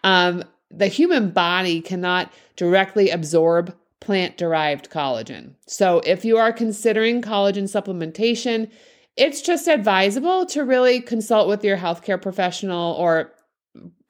Um, 0.04 0.44
the 0.70 0.88
human 0.88 1.32
body 1.32 1.80
cannot 1.80 2.30
directly 2.58 3.10
absorb 3.10 3.74
plant 4.02 4.36
derived 4.36 4.90
collagen. 4.90 5.54
So, 5.66 6.02
if 6.06 6.26
you 6.26 6.36
are 6.36 6.52
considering 6.52 7.22
collagen 7.22 7.64
supplementation, 7.64 8.70
it's 9.16 9.42
just 9.42 9.70
advisable 9.70 10.46
to 10.48 10.66
really 10.66 11.00
consult 11.00 11.48
with 11.48 11.64
your 11.64 11.78
healthcare 11.78 12.22
professional 12.22 12.96
or 12.96 13.32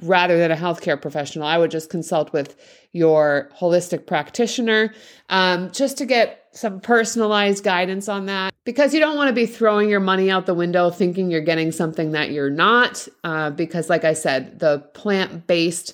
rather 0.02 0.40
than 0.40 0.52
a 0.52 0.56
healthcare 0.56 1.00
professional, 1.00 1.46
I 1.46 1.60
would 1.60 1.70
just 1.70 1.92
consult 1.92 2.34
with 2.34 2.56
your 2.92 3.52
holistic 3.60 4.08
practitioner 4.08 4.96
um, 5.30 5.70
just 5.72 5.98
to 6.00 6.06
get 6.06 6.39
some 6.52 6.80
personalized 6.80 7.64
guidance 7.64 8.10
on 8.10 8.26
that 8.26 8.54
because 8.66 8.94
you 8.94 9.00
don't 9.00 9.16
want 9.16 9.30
to 9.30 9.34
be 9.34 9.46
throwing 9.46 9.90
your 9.90 10.00
money 10.00 10.32
out 10.32 10.46
the 10.46 10.54
window 10.54 10.90
thinking 10.90 11.30
you're 11.30 11.42
getting 11.42 11.72
something 11.72 12.12
that 12.12 12.32
you're 12.32 12.50
not. 12.50 13.08
Uh, 13.24 13.50
because, 13.52 13.90
like 13.90 14.04
I 14.04 14.14
said, 14.14 14.60
the 14.60 14.80
plant 14.94 15.48
based 15.48 15.94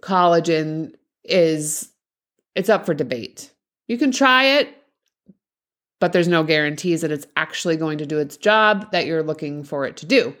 collagen 0.00 0.94
is 1.24 1.90
it's 2.54 2.68
up 2.68 2.86
for 2.86 2.94
debate. 2.94 3.52
You 3.88 3.98
can 3.98 4.12
try 4.12 4.44
it, 4.58 4.68
but 6.00 6.12
there's 6.12 6.28
no 6.28 6.42
guarantees 6.42 7.02
that 7.02 7.12
it's 7.12 7.26
actually 7.36 7.76
going 7.76 7.98
to 7.98 8.06
do 8.06 8.18
its 8.18 8.36
job 8.36 8.90
that 8.92 9.06
you're 9.06 9.22
looking 9.22 9.64
for 9.64 9.86
it 9.86 9.96
to 9.98 10.06
do. 10.06 10.34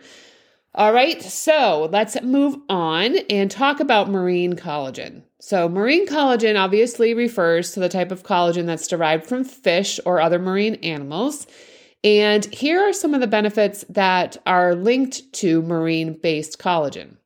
All 0.74 0.92
right, 0.92 1.22
so 1.22 1.88
let's 1.90 2.20
move 2.22 2.56
on 2.68 3.16
and 3.30 3.50
talk 3.50 3.80
about 3.80 4.10
marine 4.10 4.54
collagen. 4.54 5.22
So, 5.46 5.68
marine 5.68 6.08
collagen 6.08 6.60
obviously 6.60 7.14
refers 7.14 7.70
to 7.70 7.78
the 7.78 7.88
type 7.88 8.10
of 8.10 8.24
collagen 8.24 8.66
that's 8.66 8.88
derived 8.88 9.26
from 9.26 9.44
fish 9.44 10.00
or 10.04 10.20
other 10.20 10.40
marine 10.40 10.74
animals. 10.82 11.46
And 12.02 12.44
here 12.46 12.80
are 12.80 12.92
some 12.92 13.14
of 13.14 13.20
the 13.20 13.28
benefits 13.28 13.84
that 13.88 14.38
are 14.44 14.74
linked 14.74 15.32
to 15.34 15.62
marine 15.62 16.14
based 16.14 16.58
collagen 16.58 17.18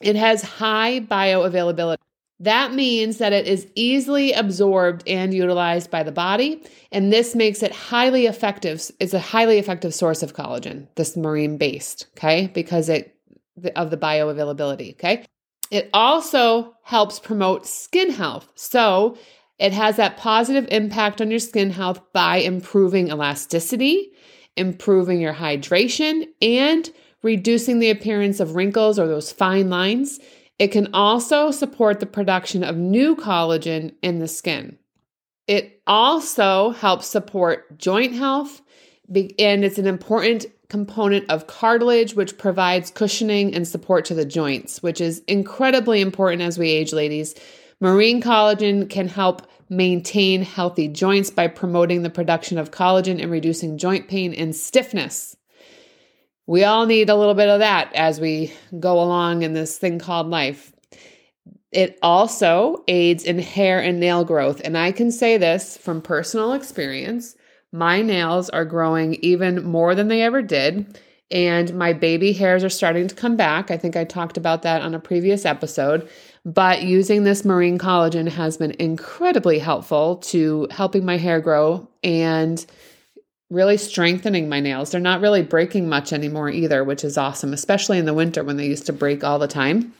it 0.00 0.16
has 0.16 0.40
high 0.40 1.00
bioavailability. 1.00 1.98
That 2.40 2.72
means 2.72 3.18
that 3.18 3.34
it 3.34 3.46
is 3.46 3.68
easily 3.74 4.32
absorbed 4.32 5.06
and 5.06 5.34
utilized 5.34 5.90
by 5.90 6.04
the 6.04 6.10
body, 6.10 6.62
and 6.90 7.12
this 7.12 7.34
makes 7.34 7.62
it 7.62 7.72
highly 7.72 8.24
effective. 8.24 8.90
It's 8.98 9.12
a 9.12 9.20
highly 9.20 9.58
effective 9.58 9.92
source 9.92 10.22
of 10.22 10.34
collagen, 10.34 10.88
this 10.94 11.18
marine 11.18 11.58
based, 11.58 12.06
okay, 12.16 12.50
because 12.54 12.88
it 12.88 13.14
of 13.76 13.90
the 13.90 13.98
bioavailability, 13.98 14.94
okay? 14.94 15.26
It 15.72 15.90
also 15.92 16.76
helps 16.84 17.18
promote 17.18 17.66
skin 17.66 18.10
health. 18.10 18.48
So, 18.54 19.18
it 19.58 19.72
has 19.72 19.96
that 19.96 20.16
positive 20.16 20.66
impact 20.70 21.20
on 21.20 21.30
your 21.30 21.40
skin 21.40 21.70
health 21.70 22.00
by 22.12 22.36
improving 22.36 23.08
elasticity, 23.08 24.12
improving 24.56 25.20
your 25.20 25.34
hydration, 25.34 26.28
and 26.40 26.88
reducing 27.22 27.78
the 27.80 27.90
appearance 27.90 28.38
of 28.38 28.54
wrinkles 28.54 28.98
or 28.98 29.08
those 29.08 29.32
fine 29.32 29.70
lines 29.70 30.20
it 30.62 30.70
can 30.70 30.94
also 30.94 31.50
support 31.50 31.98
the 31.98 32.06
production 32.06 32.62
of 32.62 32.76
new 32.76 33.16
collagen 33.16 33.96
in 34.00 34.20
the 34.20 34.28
skin. 34.28 34.78
It 35.48 35.82
also 35.88 36.70
helps 36.70 37.08
support 37.08 37.78
joint 37.78 38.14
health, 38.14 38.62
and 39.14 39.64
it's 39.64 39.78
an 39.78 39.86
important 39.86 40.46
component 40.68 41.28
of 41.30 41.46
cartilage, 41.46 42.14
which 42.14 42.38
provides 42.38 42.90
cushioning 42.90 43.54
and 43.54 43.68
support 43.68 44.04
to 44.06 44.14
the 44.14 44.24
joints, 44.24 44.82
which 44.82 45.00
is 45.00 45.22
incredibly 45.28 46.00
important 46.00 46.42
as 46.42 46.58
we 46.58 46.70
age, 46.70 46.92
ladies. 46.92 47.34
Marine 47.80 48.22
collagen 48.22 48.88
can 48.88 49.08
help 49.08 49.42
maintain 49.68 50.42
healthy 50.42 50.88
joints 50.88 51.30
by 51.30 51.46
promoting 51.46 52.02
the 52.02 52.10
production 52.10 52.58
of 52.58 52.70
collagen 52.70 53.20
and 53.20 53.30
reducing 53.30 53.78
joint 53.78 54.08
pain 54.08 54.32
and 54.34 54.54
stiffness 54.54 55.36
we 56.46 56.64
all 56.64 56.86
need 56.86 57.08
a 57.08 57.14
little 57.14 57.34
bit 57.34 57.48
of 57.48 57.60
that 57.60 57.92
as 57.94 58.20
we 58.20 58.52
go 58.78 59.00
along 59.00 59.42
in 59.42 59.52
this 59.52 59.78
thing 59.78 59.98
called 59.98 60.28
life. 60.28 60.72
It 61.70 61.98
also 62.02 62.84
aids 62.88 63.24
in 63.24 63.38
hair 63.38 63.80
and 63.80 64.00
nail 64.00 64.24
growth. 64.24 64.60
And 64.64 64.76
I 64.76 64.92
can 64.92 65.10
say 65.10 65.38
this 65.38 65.76
from 65.76 66.02
personal 66.02 66.52
experience 66.52 67.36
my 67.72 68.02
nails 68.02 68.50
are 68.50 68.64
growing 68.64 69.14
even 69.16 69.64
more 69.64 69.94
than 69.94 70.08
they 70.08 70.22
ever 70.22 70.42
did. 70.42 70.98
And 71.30 71.74
my 71.74 71.94
baby 71.94 72.34
hairs 72.34 72.62
are 72.62 72.68
starting 72.68 73.08
to 73.08 73.14
come 73.14 73.36
back. 73.36 73.70
I 73.70 73.78
think 73.78 73.96
I 73.96 74.04
talked 74.04 74.36
about 74.36 74.62
that 74.62 74.82
on 74.82 74.94
a 74.94 75.00
previous 75.00 75.46
episode. 75.46 76.08
But 76.44 76.82
using 76.82 77.24
this 77.24 77.44
marine 77.44 77.78
collagen 77.78 78.28
has 78.28 78.58
been 78.58 78.72
incredibly 78.72 79.58
helpful 79.58 80.16
to 80.16 80.68
helping 80.70 81.06
my 81.06 81.16
hair 81.16 81.40
grow 81.40 81.88
and 82.04 82.64
really 83.48 83.78
strengthening 83.78 84.48
my 84.48 84.60
nails. 84.60 84.90
They're 84.90 85.00
not 85.00 85.22
really 85.22 85.42
breaking 85.42 85.88
much 85.88 86.12
anymore 86.12 86.50
either, 86.50 86.84
which 86.84 87.04
is 87.04 87.16
awesome, 87.16 87.54
especially 87.54 87.98
in 87.98 88.04
the 88.04 88.14
winter 88.14 88.44
when 88.44 88.58
they 88.58 88.66
used 88.66 88.86
to 88.86 88.92
break 88.92 89.24
all 89.24 89.38
the 89.38 89.48
time. 89.48 89.94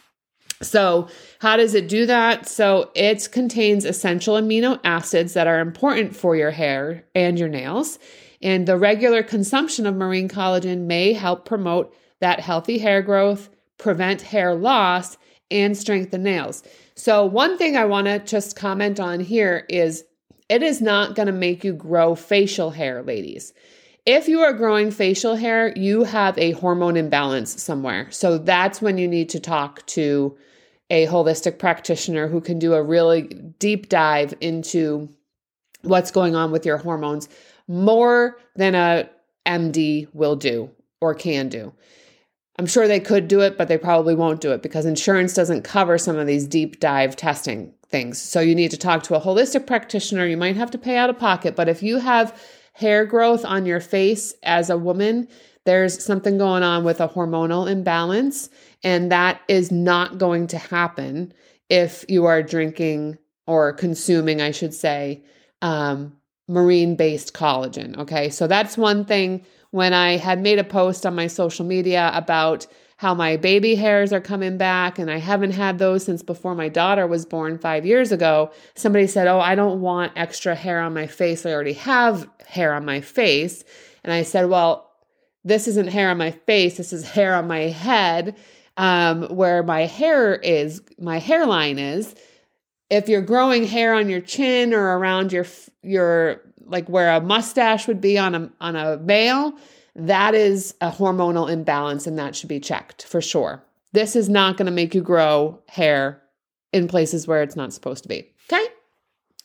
So, 0.62 1.08
how 1.40 1.56
does 1.56 1.74
it 1.74 1.88
do 1.88 2.06
that? 2.06 2.48
So, 2.48 2.90
it 2.94 3.28
contains 3.32 3.84
essential 3.84 4.36
amino 4.36 4.80
acids 4.84 5.34
that 5.34 5.46
are 5.46 5.60
important 5.60 6.14
for 6.14 6.36
your 6.36 6.52
hair 6.52 7.04
and 7.14 7.38
your 7.38 7.48
nails. 7.48 7.98
And 8.40 8.66
the 8.66 8.76
regular 8.76 9.22
consumption 9.22 9.86
of 9.86 9.94
marine 9.94 10.28
collagen 10.28 10.86
may 10.86 11.12
help 11.12 11.44
promote 11.44 11.94
that 12.20 12.40
healthy 12.40 12.78
hair 12.78 13.02
growth, 13.02 13.50
prevent 13.78 14.22
hair 14.22 14.54
loss, 14.54 15.16
and 15.50 15.76
strengthen 15.76 16.22
nails. 16.22 16.62
So, 16.94 17.24
one 17.24 17.58
thing 17.58 17.76
I 17.76 17.84
want 17.84 18.06
to 18.06 18.18
just 18.20 18.56
comment 18.56 19.00
on 19.00 19.20
here 19.20 19.66
is 19.68 20.04
it 20.48 20.62
is 20.62 20.80
not 20.80 21.14
going 21.14 21.26
to 21.26 21.32
make 21.32 21.64
you 21.64 21.72
grow 21.72 22.14
facial 22.14 22.70
hair, 22.70 23.02
ladies. 23.02 23.52
If 24.04 24.28
you 24.28 24.40
are 24.40 24.52
growing 24.52 24.90
facial 24.90 25.36
hair, 25.36 25.72
you 25.76 26.04
have 26.04 26.36
a 26.36 26.52
hormone 26.52 26.96
imbalance 26.96 27.62
somewhere. 27.62 28.10
So 28.10 28.36
that's 28.36 28.82
when 28.82 28.98
you 28.98 29.06
need 29.06 29.28
to 29.30 29.40
talk 29.40 29.86
to 29.86 30.36
a 30.92 31.06
holistic 31.06 31.58
practitioner 31.58 32.28
who 32.28 32.40
can 32.40 32.58
do 32.58 32.74
a 32.74 32.82
really 32.82 33.22
deep 33.58 33.88
dive 33.88 34.34
into 34.42 35.08
what's 35.80 36.10
going 36.10 36.36
on 36.36 36.52
with 36.52 36.66
your 36.66 36.76
hormones 36.76 37.30
more 37.66 38.36
than 38.56 38.74
a 38.74 39.08
MD 39.46 40.06
will 40.12 40.36
do 40.36 40.70
or 41.00 41.14
can 41.14 41.48
do. 41.48 41.72
I'm 42.58 42.66
sure 42.66 42.86
they 42.86 43.00
could 43.00 43.26
do 43.26 43.40
it, 43.40 43.56
but 43.56 43.68
they 43.68 43.78
probably 43.78 44.14
won't 44.14 44.42
do 44.42 44.52
it 44.52 44.62
because 44.62 44.84
insurance 44.84 45.32
doesn't 45.32 45.62
cover 45.62 45.96
some 45.96 46.18
of 46.18 46.26
these 46.26 46.46
deep 46.46 46.78
dive 46.78 47.16
testing 47.16 47.72
things. 47.88 48.20
So 48.20 48.40
you 48.40 48.54
need 48.54 48.70
to 48.72 48.76
talk 48.76 49.02
to 49.04 49.16
a 49.16 49.20
holistic 49.20 49.66
practitioner. 49.66 50.26
You 50.26 50.36
might 50.36 50.56
have 50.56 50.70
to 50.72 50.78
pay 50.78 50.98
out 50.98 51.08
of 51.08 51.18
pocket, 51.18 51.56
but 51.56 51.70
if 51.70 51.82
you 51.82 51.98
have 51.98 52.38
hair 52.74 53.06
growth 53.06 53.46
on 53.46 53.64
your 53.64 53.80
face 53.80 54.34
as 54.42 54.68
a 54.68 54.76
woman 54.76 55.26
there's 55.64 56.04
something 56.04 56.38
going 56.38 56.62
on 56.62 56.84
with 56.84 57.00
a 57.00 57.08
hormonal 57.08 57.70
imbalance, 57.70 58.50
and 58.82 59.12
that 59.12 59.40
is 59.48 59.70
not 59.70 60.18
going 60.18 60.46
to 60.48 60.58
happen 60.58 61.32
if 61.68 62.04
you 62.08 62.24
are 62.26 62.42
drinking 62.42 63.18
or 63.46 63.72
consuming, 63.72 64.40
I 64.40 64.50
should 64.50 64.74
say, 64.74 65.24
um, 65.62 66.16
marine 66.48 66.96
based 66.96 67.34
collagen. 67.34 67.96
Okay, 67.98 68.28
so 68.28 68.46
that's 68.46 68.76
one 68.76 69.04
thing. 69.04 69.44
When 69.70 69.94
I 69.94 70.18
had 70.18 70.42
made 70.42 70.58
a 70.58 70.64
post 70.64 71.06
on 71.06 71.14
my 71.14 71.26
social 71.26 71.64
media 71.64 72.10
about 72.14 72.66
how 72.98 73.14
my 73.14 73.36
baby 73.36 73.74
hairs 73.74 74.12
are 74.12 74.20
coming 74.20 74.58
back, 74.58 74.98
and 74.98 75.10
I 75.10 75.16
haven't 75.16 75.52
had 75.52 75.78
those 75.78 76.04
since 76.04 76.22
before 76.22 76.54
my 76.54 76.68
daughter 76.68 77.06
was 77.06 77.24
born 77.24 77.58
five 77.58 77.86
years 77.86 78.12
ago, 78.12 78.52
somebody 78.74 79.06
said, 79.06 79.26
Oh, 79.26 79.40
I 79.40 79.54
don't 79.54 79.80
want 79.80 80.12
extra 80.14 80.54
hair 80.54 80.80
on 80.80 80.94
my 80.94 81.06
face. 81.06 81.46
I 81.46 81.52
already 81.52 81.72
have 81.72 82.28
hair 82.46 82.74
on 82.74 82.84
my 82.84 83.00
face. 83.00 83.64
And 84.04 84.12
I 84.12 84.22
said, 84.22 84.48
Well, 84.50 84.90
this 85.44 85.66
isn't 85.66 85.88
hair 85.88 86.10
on 86.10 86.18
my 86.18 86.30
face, 86.30 86.76
this 86.76 86.92
is 86.92 87.08
hair 87.08 87.34
on 87.34 87.48
my 87.48 87.62
head, 87.62 88.36
um, 88.76 89.24
where 89.24 89.62
my 89.62 89.82
hair 89.86 90.34
is, 90.34 90.82
my 90.98 91.18
hairline 91.18 91.78
is. 91.78 92.14
If 92.90 93.08
you're 93.08 93.22
growing 93.22 93.64
hair 93.66 93.94
on 93.94 94.08
your 94.08 94.20
chin 94.20 94.74
or 94.74 94.98
around 94.98 95.32
your 95.32 95.46
your 95.82 96.42
like 96.66 96.88
where 96.88 97.10
a 97.14 97.20
mustache 97.20 97.88
would 97.88 98.00
be 98.00 98.18
on 98.18 98.34
a 98.34 98.52
on 98.60 98.76
a 98.76 98.98
male, 98.98 99.54
that 99.96 100.34
is 100.34 100.74
a 100.80 100.90
hormonal 100.90 101.50
imbalance 101.50 102.06
and 102.06 102.18
that 102.18 102.36
should 102.36 102.48
be 102.48 102.60
checked 102.60 103.04
for 103.04 103.20
sure. 103.20 103.64
This 103.92 104.16
is 104.16 104.28
not 104.28 104.56
going 104.56 104.66
to 104.66 104.72
make 104.72 104.94
you 104.94 105.02
grow 105.02 105.60
hair 105.68 106.22
in 106.72 106.88
places 106.88 107.26
where 107.26 107.42
it's 107.42 107.56
not 107.56 107.72
supposed 107.72 108.02
to 108.02 108.08
be. 108.08 108.30
Okay? 108.50 108.66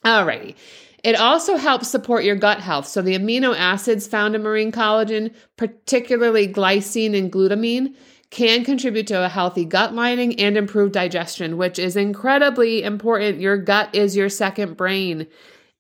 Alrighty. 0.06 0.56
It 1.04 1.16
also 1.16 1.58
helps 1.58 1.90
support 1.90 2.24
your 2.24 2.36
gut 2.36 2.60
health. 2.60 2.88
So, 2.88 3.02
the 3.02 3.16
amino 3.18 3.56
acids 3.56 4.08
found 4.08 4.36
in 4.36 4.42
marine 4.42 4.72
collagen, 4.72 5.34
particularly 5.56 6.48
glycine 6.48 7.16
and 7.16 7.32
glutamine, 7.32 7.96
can 8.30 8.64
contribute 8.64 9.08
to 9.08 9.24
a 9.24 9.30
healthy 9.30 9.66
gut 9.66 9.94
lining 9.94 10.40
and 10.40 10.58
improved 10.58 10.94
digestion, 10.94 11.58
which 11.58 11.80
is 11.80 11.96
incredibly 11.96 12.84
important. 12.84 13.40
Your 13.40 13.58
gut 13.58 13.94
is 13.94 14.16
your 14.16 14.30
second 14.30 14.76
brain, 14.76 15.28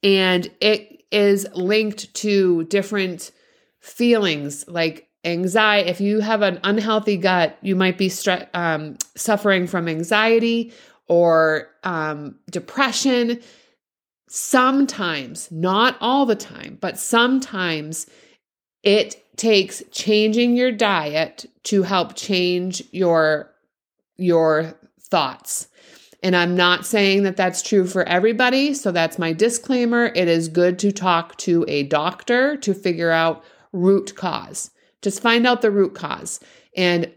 and 0.01 0.49
it 0.61 1.03
is 1.11 1.47
linked 1.53 2.13
to 2.15 2.63
different 2.65 3.31
feelings 3.79 4.67
like 4.67 5.07
anxiety. 5.23 5.89
If 5.89 6.01
you 6.01 6.19
have 6.21 6.41
an 6.41 6.59
unhealthy 6.63 7.17
gut, 7.17 7.57
you 7.61 7.75
might 7.75 7.97
be 7.97 8.09
stre- 8.09 8.47
um, 8.53 8.97
suffering 9.15 9.67
from 9.67 9.87
anxiety 9.87 10.73
or 11.07 11.69
um, 11.83 12.35
depression 12.49 13.41
sometimes, 14.29 15.49
not 15.51 15.97
all 16.01 16.25
the 16.25 16.35
time, 16.35 16.77
but 16.81 16.99
sometimes 16.99 18.07
it 18.87 19.21
takes 19.35 19.83
changing 19.91 20.55
your 20.55 20.71
diet 20.71 21.45
to 21.63 21.83
help 21.83 22.15
change 22.15 22.81
your 22.91 23.53
your 24.15 24.79
thoughts. 25.01 25.67
And 26.23 26.33
I'm 26.35 26.55
not 26.55 26.85
saying 26.85 27.23
that 27.23 27.35
that's 27.35 27.61
true 27.61 27.85
for 27.85 28.03
everybody, 28.03 28.73
so 28.73 28.91
that's 28.91 29.19
my 29.19 29.33
disclaimer. 29.33 30.05
It 30.15 30.29
is 30.29 30.47
good 30.47 30.79
to 30.79 30.93
talk 30.93 31.35
to 31.39 31.65
a 31.67 31.83
doctor 31.83 32.55
to 32.57 32.73
figure 32.73 33.11
out 33.11 33.43
root 33.73 34.15
cause. 34.15 34.71
Just 35.01 35.21
find 35.21 35.45
out 35.45 35.61
the 35.61 35.69
root 35.69 35.93
cause. 35.93 36.39
And 36.75 37.11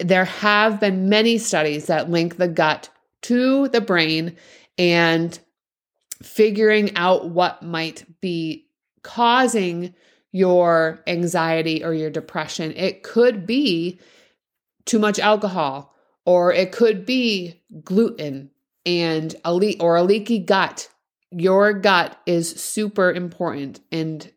there 0.00 0.24
have 0.24 0.80
been 0.80 1.08
many 1.08 1.38
studies 1.38 1.86
that 1.86 2.10
link 2.10 2.38
the 2.38 2.48
gut 2.48 2.90
to 3.22 3.68
the 3.68 3.80
brain 3.80 4.36
and 4.76 5.38
figuring 6.22 6.94
out 6.96 7.30
what 7.30 7.62
might 7.62 8.04
be 8.20 8.66
causing 9.02 9.94
your 10.34 11.00
anxiety 11.06 11.84
or 11.84 11.94
your 11.94 12.10
depression. 12.10 12.72
It 12.74 13.04
could 13.04 13.46
be 13.46 14.00
too 14.84 14.98
much 14.98 15.20
alcohol, 15.20 15.94
or 16.26 16.52
it 16.52 16.72
could 16.72 17.06
be 17.06 17.62
gluten 17.84 18.50
and 18.84 19.32
a 19.44 19.54
le- 19.54 19.78
or 19.78 19.94
a 19.94 20.02
leaky 20.02 20.40
gut. 20.40 20.88
Your 21.30 21.72
gut 21.72 22.20
is 22.26 22.50
super 22.50 23.12
important, 23.12 23.78
and 23.92 24.28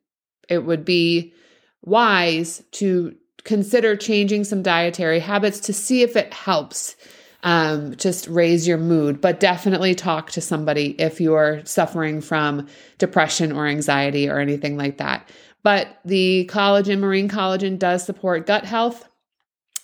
it 0.48 0.64
would 0.64 0.86
be 0.86 1.34
wise 1.82 2.64
to 2.74 3.16
consider 3.44 3.96
changing 3.96 4.44
some 4.44 4.62
dietary 4.62 5.20
habits 5.20 5.62
to 5.62 5.74
see 5.74 6.04
if 6.04 6.16
it 6.16 6.32
helps 6.32 6.96
um, 7.42 7.96
just 7.96 8.28
raise 8.28 8.68
your 8.68 8.78
mood, 8.78 9.22
but 9.22 9.40
definitely 9.40 9.96
talk 9.96 10.32
to 10.32 10.42
somebody 10.42 10.90
if 11.00 11.22
you're 11.22 11.66
suffering 11.66 12.22
from 12.22 12.68
depression 12.98 13.52
or 13.52 13.66
anxiety 13.66 14.30
or 14.30 14.40
anything 14.40 14.78
like 14.78 14.98
that. 14.98 15.28
But 15.64 16.00
the 16.06 16.50
collagen, 16.52 17.00
marine 17.00 17.30
collagen, 17.30 17.78
does 17.78 18.06
support 18.06 18.46
gut 18.46 18.66
health 18.66 19.08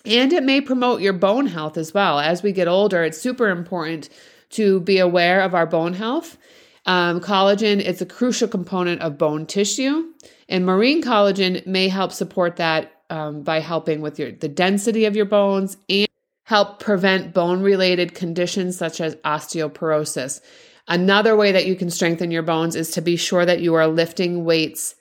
and 0.06 0.34
it 0.34 0.44
may 0.44 0.60
promote 0.62 1.02
your 1.02 1.14
bone 1.14 1.48
health 1.48 1.78
as 1.78 1.94
well. 1.94 2.20
As 2.20 2.44
we 2.44 2.52
get 2.52 2.68
older, 2.68 3.04
it's 3.04 3.18
super 3.18 3.50
important 3.50 4.10
to 4.52 4.82
be 4.82 5.00
aware 5.00 5.42
of 5.42 5.56
our 5.56 5.66
bone 5.66 5.94
health. 5.94 6.38
Um, 6.86 7.22
collagen 7.22 7.80
is 7.80 8.02
a 8.02 8.06
crucial 8.06 8.48
component 8.48 9.02
of 9.02 9.18
bone 9.18 9.46
tissue, 9.46 10.12
and 10.50 10.66
marine 10.66 11.02
collagen 11.02 11.66
may 11.66 11.88
help 11.88 12.12
support 12.12 12.58
that 12.58 12.92
um, 13.10 13.44
by 13.44 13.60
helping 13.60 14.02
with 14.02 14.20
your 14.20 14.32
the 14.32 14.50
density 14.50 15.06
of 15.06 15.16
your 15.16 15.26
bones 15.26 15.78
and 15.88 16.08
help 16.44 16.80
prevent 16.80 17.34
bone 17.34 17.62
related 17.62 18.14
conditions 18.14 18.78
such 18.78 19.00
as 19.00 19.16
osteoporosis. 19.18 20.42
Another 20.90 21.38
way 21.38 21.54
that 21.54 21.66
you 21.66 21.76
can 21.76 21.90
strengthen 21.90 22.32
your 22.32 22.44
bones 22.44 22.76
is 22.76 22.92
to 22.92 23.02
be 23.02 23.16
sure 23.16 23.46
that 23.46 23.62
you 23.62 23.74
are 23.76 23.88
lifting 23.88 24.44
weights 24.44 24.96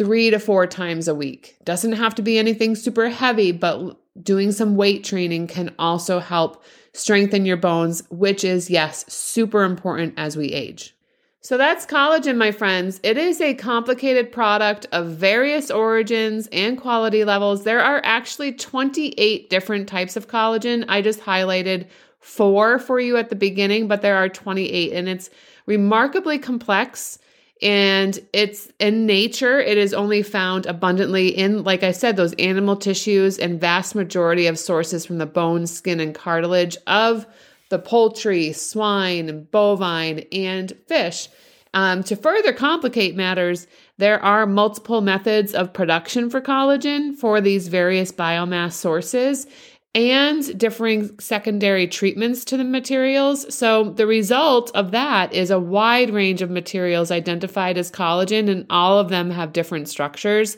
three 0.00 0.30
to 0.30 0.38
four 0.38 0.66
times 0.66 1.08
a 1.08 1.14
week. 1.14 1.58
Doesn't 1.62 1.92
have 1.92 2.14
to 2.14 2.22
be 2.22 2.38
anything 2.38 2.74
super 2.74 3.10
heavy, 3.10 3.52
but 3.52 3.98
doing 4.22 4.50
some 4.50 4.74
weight 4.74 5.04
training 5.04 5.46
can 5.46 5.74
also 5.78 6.20
help 6.20 6.64
strengthen 6.94 7.44
your 7.44 7.58
bones, 7.58 8.02
which 8.08 8.42
is, 8.42 8.70
yes, 8.70 9.04
super 9.12 9.62
important 9.62 10.14
as 10.16 10.38
we 10.38 10.54
age. 10.54 10.96
So 11.42 11.58
that's 11.58 11.84
collagen, 11.84 12.38
my 12.38 12.50
friends. 12.50 12.98
It 13.02 13.18
is 13.18 13.42
a 13.42 13.52
complicated 13.52 14.32
product 14.32 14.86
of 14.90 15.08
various 15.08 15.70
origins 15.70 16.48
and 16.50 16.80
quality 16.80 17.22
levels. 17.22 17.64
There 17.64 17.80
are 17.80 18.00
actually 18.02 18.52
28 18.52 19.50
different 19.50 19.86
types 19.86 20.16
of 20.16 20.28
collagen. 20.28 20.86
I 20.88 21.02
just 21.02 21.20
highlighted 21.20 21.88
four 22.20 22.78
for 22.78 23.00
you 23.00 23.18
at 23.18 23.28
the 23.28 23.36
beginning, 23.36 23.86
but 23.86 24.00
there 24.00 24.16
are 24.16 24.30
28, 24.30 24.94
and 24.94 25.10
it's 25.10 25.28
remarkably 25.66 26.38
complex. 26.38 27.18
And 27.62 28.18
it's 28.32 28.70
in 28.78 29.04
nature, 29.04 29.60
it 29.60 29.76
is 29.76 29.92
only 29.92 30.22
found 30.22 30.64
abundantly 30.64 31.28
in, 31.28 31.62
like 31.62 31.82
I 31.82 31.92
said, 31.92 32.16
those 32.16 32.32
animal 32.34 32.76
tissues 32.76 33.38
and 33.38 33.60
vast 33.60 33.94
majority 33.94 34.46
of 34.46 34.58
sources 34.58 35.04
from 35.04 35.18
the 35.18 35.26
bone, 35.26 35.66
skin, 35.66 36.00
and 36.00 36.14
cartilage 36.14 36.76
of 36.86 37.26
the 37.68 37.78
poultry, 37.78 38.52
swine, 38.52 39.46
bovine, 39.50 40.26
and 40.32 40.72
fish. 40.86 41.28
Um, 41.72 42.02
to 42.04 42.16
further 42.16 42.52
complicate 42.52 43.14
matters, 43.14 43.66
there 43.98 44.20
are 44.24 44.46
multiple 44.46 45.02
methods 45.02 45.54
of 45.54 45.72
production 45.72 46.30
for 46.30 46.40
collagen 46.40 47.14
for 47.14 47.40
these 47.40 47.68
various 47.68 48.10
biomass 48.10 48.72
sources 48.72 49.46
and 49.94 50.56
differing 50.58 51.18
secondary 51.18 51.88
treatments 51.88 52.44
to 52.44 52.56
the 52.56 52.64
materials. 52.64 53.52
So, 53.54 53.90
the 53.90 54.06
result 54.06 54.70
of 54.74 54.92
that 54.92 55.32
is 55.32 55.50
a 55.50 55.58
wide 55.58 56.10
range 56.10 56.42
of 56.42 56.50
materials 56.50 57.10
identified 57.10 57.76
as 57.76 57.90
collagen, 57.90 58.48
and 58.48 58.66
all 58.70 58.98
of 58.98 59.08
them 59.08 59.30
have 59.30 59.52
different 59.52 59.88
structures. 59.88 60.56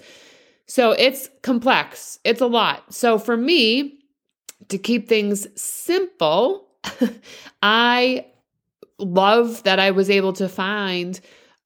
So, 0.67 0.93
it's 0.93 1.31
complex, 1.43 2.19
it's 2.25 2.43
a 2.43 2.47
lot. 2.47 2.93
So, 2.93 3.19
for 3.19 3.37
me, 3.37 4.01
to 4.69 4.77
keep 4.79 5.09
things 5.09 5.47
simple, 5.61 6.69
I 7.63 8.27
love 8.99 9.63
that 9.63 9.79
I 9.79 9.93
was 9.93 10.11
able 10.11 10.35
to 10.35 10.49
find 10.49 11.19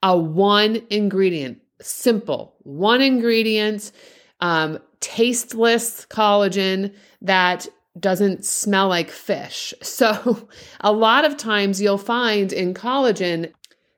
a 0.03 0.17
one 0.17 0.83
ingredient, 0.91 1.61
simple, 1.81 2.55
one 2.63 3.01
ingredient, 3.01 3.91
um, 4.41 4.79
tasteless 5.01 6.07
collagen 6.07 6.95
that 7.23 7.67
doesn't 7.99 8.45
smell 8.45 8.89
like 8.89 9.11
fish. 9.11 9.73
So, 9.83 10.49
a 10.81 10.93
lot 10.93 11.25
of 11.25 11.37
times 11.37 11.81
you'll 11.81 11.97
find 11.97 12.53
in 12.53 12.75
collagen, 12.75 13.53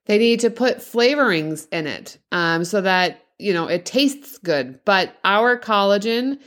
they 0.06 0.16
need 0.16 0.40
to 0.40 0.50
put 0.50 0.78
flavorings 0.78 1.66
in 1.72 1.86
it 1.86 2.18
um, 2.30 2.64
so 2.64 2.80
that, 2.80 3.24
you 3.38 3.52
know, 3.52 3.66
it 3.66 3.84
tastes 3.84 4.38
good. 4.38 4.78
But 4.84 5.16
our 5.24 5.58
collagen 5.58 6.38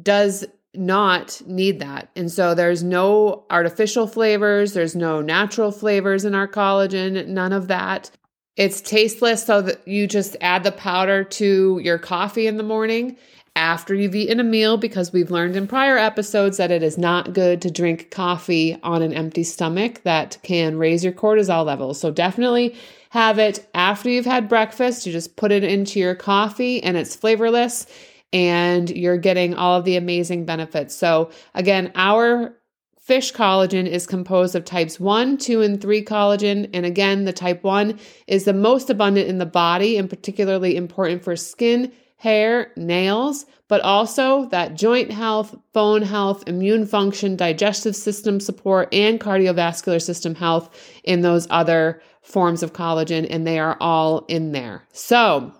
does 0.00 0.44
not 0.74 1.40
need 1.46 1.80
that. 1.80 2.10
And 2.14 2.30
so 2.30 2.54
there's 2.54 2.82
no 2.82 3.44
artificial 3.50 4.06
flavors, 4.06 4.72
there's 4.72 4.94
no 4.94 5.20
natural 5.20 5.72
flavors 5.72 6.24
in 6.24 6.34
our 6.34 6.46
collagen, 6.46 7.26
none 7.26 7.52
of 7.52 7.68
that. 7.68 8.10
It's 8.56 8.80
tasteless 8.80 9.44
so 9.44 9.62
that 9.62 9.86
you 9.88 10.06
just 10.06 10.36
add 10.40 10.64
the 10.64 10.72
powder 10.72 11.24
to 11.24 11.80
your 11.82 11.98
coffee 11.98 12.46
in 12.46 12.56
the 12.56 12.62
morning 12.62 13.16
after 13.56 13.94
you've 13.94 14.14
eaten 14.14 14.40
a 14.40 14.44
meal 14.44 14.76
because 14.76 15.12
we've 15.12 15.30
learned 15.30 15.56
in 15.56 15.66
prior 15.66 15.98
episodes 15.98 16.56
that 16.56 16.70
it 16.70 16.82
is 16.82 16.96
not 16.96 17.32
good 17.32 17.60
to 17.62 17.70
drink 17.70 18.10
coffee 18.10 18.78
on 18.82 19.02
an 19.02 19.12
empty 19.12 19.42
stomach 19.42 20.02
that 20.02 20.38
can 20.42 20.78
raise 20.78 21.02
your 21.02 21.12
cortisol 21.12 21.64
levels. 21.64 22.00
So 22.00 22.10
definitely 22.10 22.76
have 23.10 23.38
it 23.38 23.68
after 23.74 24.08
you've 24.08 24.24
had 24.24 24.48
breakfast. 24.48 25.04
You 25.06 25.12
just 25.12 25.36
put 25.36 25.52
it 25.52 25.64
into 25.64 25.98
your 25.98 26.14
coffee 26.14 26.82
and 26.82 26.96
it's 26.96 27.16
flavorless 27.16 27.86
and 28.32 28.88
you're 28.90 29.18
getting 29.18 29.54
all 29.54 29.78
of 29.78 29.84
the 29.84 29.96
amazing 29.96 30.44
benefits. 30.44 30.94
So, 30.94 31.30
again, 31.54 31.90
our 31.96 32.56
fish 33.00 33.32
collagen 33.32 33.88
is 33.88 34.06
composed 34.06 34.54
of 34.54 34.64
types 34.64 35.00
1, 35.00 35.38
2, 35.38 35.62
and 35.62 35.80
3 35.80 36.04
collagen. 36.04 36.70
And 36.72 36.86
again, 36.86 37.24
the 37.24 37.32
type 37.32 37.64
1 37.64 37.98
is 38.28 38.44
the 38.44 38.52
most 38.52 38.88
abundant 38.88 39.28
in 39.28 39.38
the 39.38 39.46
body 39.46 39.96
and 39.96 40.08
particularly 40.08 40.76
important 40.76 41.24
for 41.24 41.34
skin, 41.34 41.90
hair, 42.20 42.70
nails, 42.76 43.46
but 43.66 43.80
also 43.80 44.44
that 44.50 44.74
joint 44.74 45.10
health, 45.10 45.56
bone 45.72 46.02
health, 46.02 46.44
immune 46.46 46.86
function, 46.86 47.34
digestive 47.34 47.96
system 47.96 48.40
support, 48.40 48.92
and 48.92 49.18
cardiovascular 49.18 50.02
system 50.02 50.34
health 50.34 50.68
in 51.02 51.22
those 51.22 51.46
other 51.48 52.02
forms 52.20 52.62
of 52.62 52.74
collagen. 52.74 53.26
And 53.30 53.46
they 53.46 53.58
are 53.58 53.78
all 53.80 54.26
in 54.28 54.52
there. 54.52 54.82
So 54.92 55.50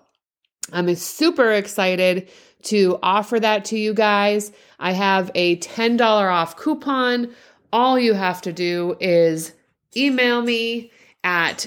I'm 0.70 0.94
super 0.96 1.50
excited 1.50 2.28
to 2.64 2.98
offer 3.02 3.40
that 3.40 3.64
to 3.66 3.78
you 3.78 3.94
guys. 3.94 4.52
I 4.78 4.92
have 4.92 5.30
a 5.34 5.56
$10 5.56 6.00
off 6.30 6.56
coupon. 6.56 7.34
All 7.72 7.98
you 7.98 8.12
have 8.12 8.42
to 8.42 8.52
do 8.52 8.96
is 9.00 9.54
email 9.96 10.42
me 10.42 10.92
at 11.24 11.66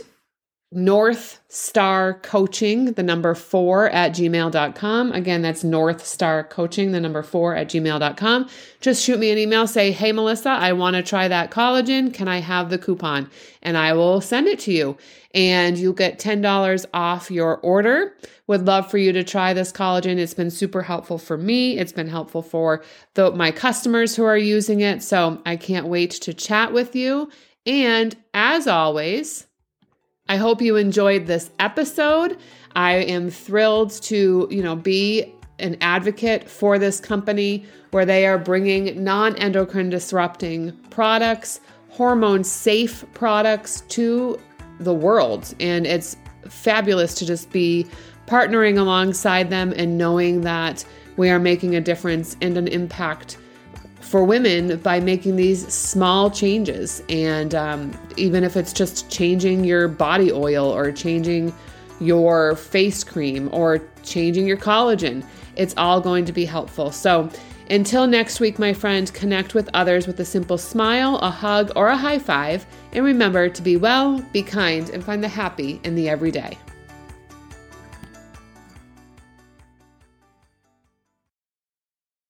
North 0.76 1.40
Star 1.50 2.16
Coaching, 2.16 2.94
the 2.94 3.04
number 3.04 3.36
four 3.36 3.90
at 3.90 4.12
gmail.com. 4.14 5.12
Again, 5.12 5.42
that's 5.42 5.64
North 5.64 6.06
Star 6.06 6.44
Coaching, 6.44 6.92
the 6.92 7.00
number 7.00 7.24
four 7.24 7.56
at 7.56 7.68
gmail.com. 7.68 8.50
Just 8.82 9.04
shoot 9.04 9.20
me 9.20 9.32
an 9.32 9.38
email, 9.38 9.68
say, 9.68 9.92
Hey, 9.92 10.12
Melissa, 10.12 10.50
I 10.50 10.74
want 10.74 10.96
to 10.96 11.04
try 11.04 11.28
that 11.28 11.52
collagen. 11.52 12.14
Can 12.14 12.28
I 12.28 12.40
have 12.40 12.70
the 12.70 12.78
coupon? 12.78 13.30
And 13.62 13.78
I 13.78 13.94
will 13.94 14.22
send 14.22 14.48
it 14.48 14.60
to 14.60 14.72
you. 14.72 14.98
And 15.34 15.78
you'll 15.78 15.94
get 15.94 16.20
$10 16.20 16.86
off 16.94 17.32
your 17.32 17.58
order. 17.58 18.16
Would 18.48 18.66
love 18.66 18.90
for 18.92 18.98
you 18.98 19.14
to 19.14 19.24
try 19.24 19.54
this 19.54 19.72
collagen. 19.72 20.18
It's 20.18 20.34
been 20.34 20.52
super 20.52 20.82
helpful 20.82 21.18
for 21.18 21.38
me. 21.38 21.78
It's 21.78 21.94
been 21.94 22.08
helpful 22.08 22.42
for 22.42 22.84
the, 23.14 23.32
my 23.32 23.52
customers 23.52 24.16
who 24.16 24.24
are 24.26 24.38
using 24.38 24.82
it. 24.82 25.02
So 25.02 25.42
I 25.46 25.56
can't 25.56 25.88
wait 25.88 26.12
to 26.12 26.34
chat 26.34 26.74
with 26.74 26.96
you. 26.96 27.30
And 27.66 28.16
as 28.34 28.68
always, 28.68 29.48
I 30.30 30.38
hope 30.38 30.62
you 30.62 30.78
enjoyed 30.78 31.28
this 31.28 31.52
episode. 31.60 32.38
I 32.76 32.94
am 32.94 33.30
thrilled 33.30 33.92
to, 34.04 34.48
you 34.50 34.64
know, 34.64 34.76
be 34.76 35.34
an 35.60 35.78
advocate 35.82 36.50
for 36.50 36.80
this 36.80 37.00
company 37.00 37.66
where 37.92 38.06
they 38.06 38.26
are 38.26 38.38
bringing 38.38 39.04
non-endocrine 39.04 39.90
disrupting 39.90 40.72
products, 40.90 41.60
hormone 41.90 42.44
safe 42.44 43.06
products 43.14 43.82
to 43.90 44.40
the 44.80 44.94
world 44.94 45.54
and 45.60 45.86
it's 45.86 46.18
fabulous 46.50 47.14
to 47.16 47.26
just 47.26 47.52
be 47.52 47.86
partnering 48.26 48.78
alongside 48.78 49.50
them 49.50 49.74
and 49.78 49.98
knowing 49.98 50.42
that 50.42 50.84
we 51.18 51.30
are 51.30 51.38
making 51.38 51.76
a 51.76 51.82
difference 51.82 52.36
and 52.42 52.58
an 52.58 52.68
impact 52.68 53.38
for 54.04 54.24
women 54.24 54.78
by 54.78 55.00
making 55.00 55.36
these 55.36 55.68
small 55.74 56.30
changes. 56.30 57.02
And 57.10 57.56
um, 57.56 57.98
even 58.18 58.44
if 58.44 58.56
it's 58.56 58.74
just 58.74 59.10
changing 59.10 59.64
your 59.64 59.88
body 59.88 60.32
oil 60.32 60.66
or 60.66 60.92
changing 60.92 61.54
your 62.00 62.56
face 62.56 63.04
cream 63.04 63.50
or 63.52 63.82
changing 64.04 64.46
your 64.46 64.58
collagen, 64.58 65.26
it's 65.56 65.74
all 65.78 66.02
going 66.02 66.26
to 66.26 66.34
be 66.34 66.46
helpful. 66.46 66.92
So, 66.92 67.30
until 67.70 68.06
next 68.08 68.42
week, 68.42 68.60
my 68.60 68.74
friend, 68.74 69.12
connect 69.14 69.54
with 69.54 69.70
others 69.74 70.06
with 70.06 70.20
a 70.20 70.26
simple 70.26 70.58
smile, 70.58 71.16
a 71.20 71.30
hug, 71.30 71.72
or 71.78 71.88
a 71.88 71.98
high 71.98 72.20
five. 72.20 72.66
And 72.92 73.06
remember 73.06 73.48
to 73.48 73.62
be 73.62 73.78
well, 73.78 74.20
be 74.34 74.44
kind, 74.44 74.90
and 74.90 75.04
find 75.04 75.24
the 75.24 75.30
happy 75.30 75.80
in 75.86 75.96
the 75.96 76.10
everyday. 76.10 76.58